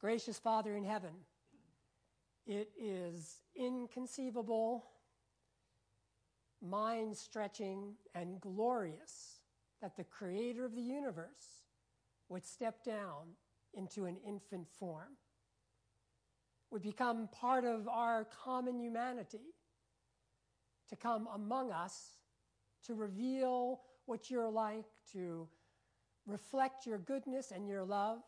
Gracious 0.00 0.38
Father 0.38 0.74
in 0.76 0.84
heaven, 0.84 1.12
it 2.46 2.70
is 2.80 3.42
inconceivable, 3.54 4.86
mind 6.62 7.16
stretching, 7.16 7.94
and 8.14 8.40
glorious 8.40 9.39
that 9.80 9.96
the 9.96 10.04
creator 10.04 10.64
of 10.64 10.74
the 10.74 10.82
universe 10.82 11.64
would 12.28 12.44
step 12.44 12.84
down 12.84 13.34
into 13.74 14.04
an 14.04 14.16
infant 14.26 14.68
form, 14.78 15.16
would 16.70 16.82
become 16.82 17.28
part 17.28 17.64
of 17.64 17.88
our 17.88 18.26
common 18.44 18.78
humanity, 18.78 19.54
to 20.88 20.96
come 20.96 21.28
among 21.34 21.70
us, 21.70 22.18
to 22.84 22.94
reveal 22.94 23.80
what 24.06 24.30
you're 24.30 24.50
like, 24.50 24.86
to 25.12 25.48
reflect 26.26 26.84
your 26.84 26.98
goodness 26.98 27.52
and 27.52 27.68
your 27.68 27.84
love, 27.84 28.18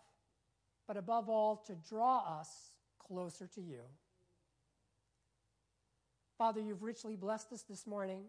but 0.86 0.96
above 0.96 1.28
all, 1.28 1.56
to 1.56 1.74
draw 1.88 2.38
us 2.40 2.70
closer 2.98 3.46
to 3.46 3.60
you. 3.60 3.80
Father, 6.38 6.60
you've 6.60 6.82
richly 6.82 7.16
blessed 7.16 7.52
us 7.52 7.62
this 7.62 7.86
morning, 7.86 8.24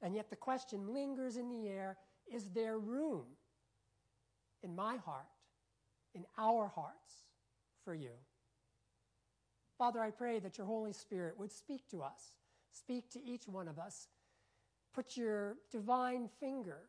and 0.00 0.14
yet 0.14 0.30
the 0.30 0.36
question 0.36 0.92
lingers 0.92 1.36
in 1.36 1.48
the 1.48 1.68
air 1.68 1.96
is 2.32 2.46
there 2.54 2.78
room 2.78 3.24
in 4.62 4.74
my 4.74 4.96
heart, 4.96 5.26
in 6.14 6.24
our 6.38 6.68
hearts, 6.68 7.24
for 7.84 7.94
you? 7.94 8.12
Father, 9.78 10.00
I 10.00 10.10
pray 10.10 10.38
that 10.38 10.58
your 10.58 10.66
Holy 10.66 10.92
Spirit 10.92 11.38
would 11.38 11.50
speak 11.50 11.88
to 11.90 12.02
us, 12.02 12.32
speak 12.70 13.10
to 13.10 13.24
each 13.24 13.48
one 13.48 13.68
of 13.68 13.78
us. 13.78 14.08
Put 14.94 15.16
your 15.16 15.56
divine 15.70 16.28
finger 16.38 16.88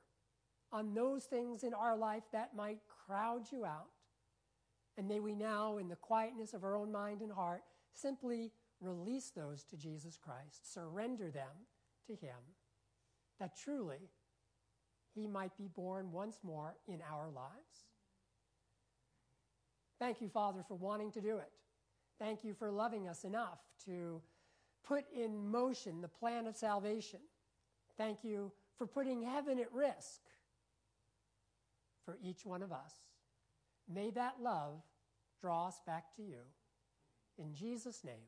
on 0.72 0.94
those 0.94 1.24
things 1.24 1.64
in 1.64 1.74
our 1.74 1.96
life 1.96 2.24
that 2.32 2.56
might 2.56 2.80
crowd 3.06 3.52
you 3.52 3.66
out. 3.66 3.90
And 4.98 5.08
may 5.08 5.20
we 5.20 5.34
now, 5.34 5.78
in 5.78 5.88
the 5.88 5.96
quietness 5.96 6.54
of 6.54 6.64
our 6.64 6.76
own 6.76 6.92
mind 6.92 7.22
and 7.22 7.32
heart, 7.32 7.64
simply 7.94 8.52
release 8.80 9.32
those 9.32 9.64
to 9.64 9.78
Jesus 9.78 10.18
Christ, 10.18 10.72
surrender 10.74 11.32
them 11.32 11.68
to 12.08 12.14
Him, 12.14 12.38
that 13.40 13.58
truly 13.58 14.10
He 15.16 15.28
might 15.28 15.56
be 15.58 15.68
born 15.68 16.12
once 16.12 16.40
more 16.44 16.76
in 16.88 17.00
our 17.12 17.30
lives. 17.30 17.88
Thank 20.00 20.22
you, 20.22 20.28
Father, 20.28 20.64
for 20.68 20.76
wanting 20.76 21.12
to 21.12 21.22
do 21.22 21.38
it. 21.38 21.52
Thank 22.20 22.44
you 22.44 22.54
for 22.54 22.72
loving 22.72 23.08
us 23.08 23.24
enough 23.24 23.60
to 23.86 24.22
put 24.84 25.06
in 25.16 25.50
motion 25.50 26.02
the 26.02 26.08
plan 26.08 26.48
of 26.48 26.56
salvation. 26.56 27.20
Thank 27.98 28.24
you 28.24 28.52
for 28.78 28.88
putting 28.88 29.22
heaven 29.22 29.60
at 29.60 29.72
risk 29.72 30.22
for 32.06 32.18
each 32.22 32.46
one 32.46 32.62
of 32.62 32.72
us. 32.72 32.94
May 33.88 34.10
that 34.12 34.36
love 34.42 34.82
draw 35.42 35.68
us 35.68 35.80
back 35.86 36.16
to 36.16 36.22
you. 36.22 36.40
In 37.38 37.54
Jesus' 37.54 38.04
name, 38.04 38.28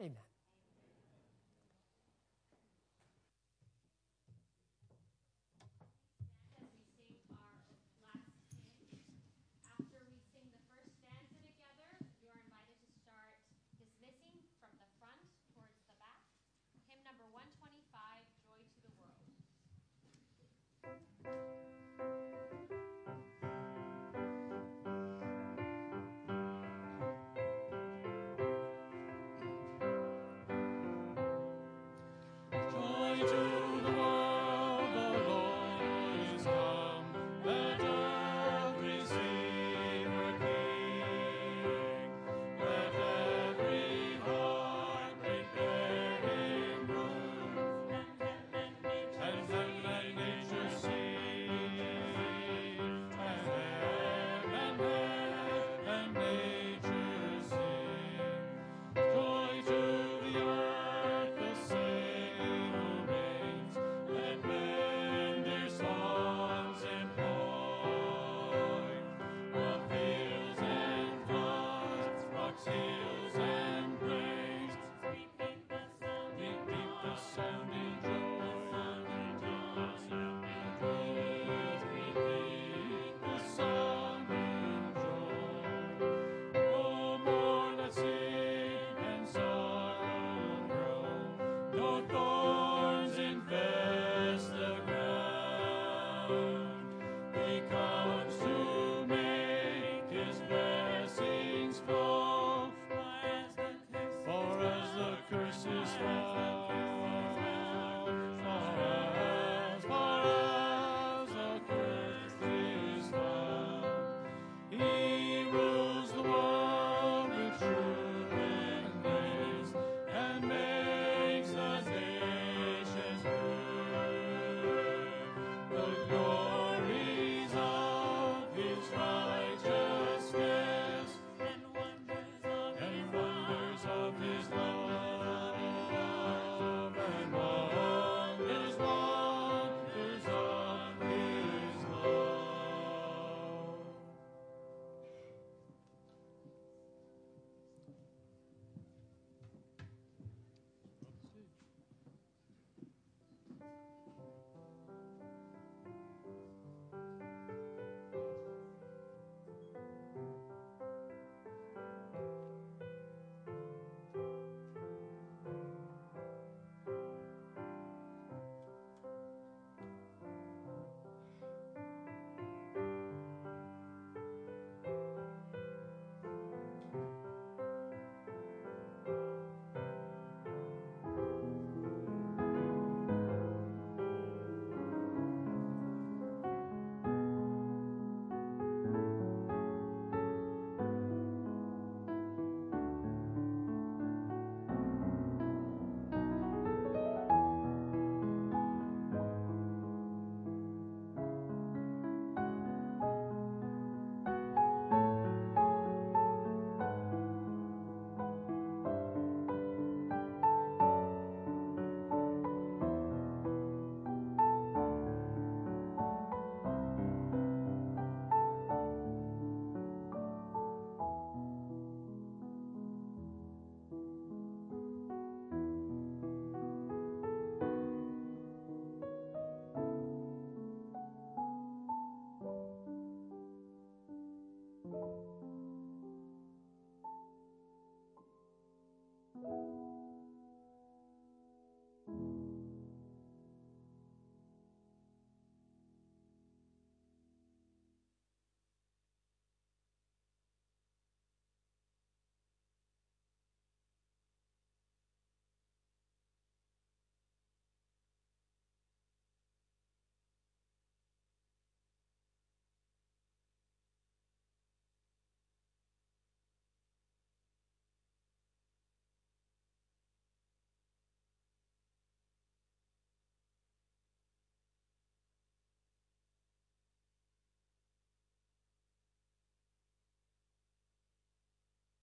amen. 0.00 0.29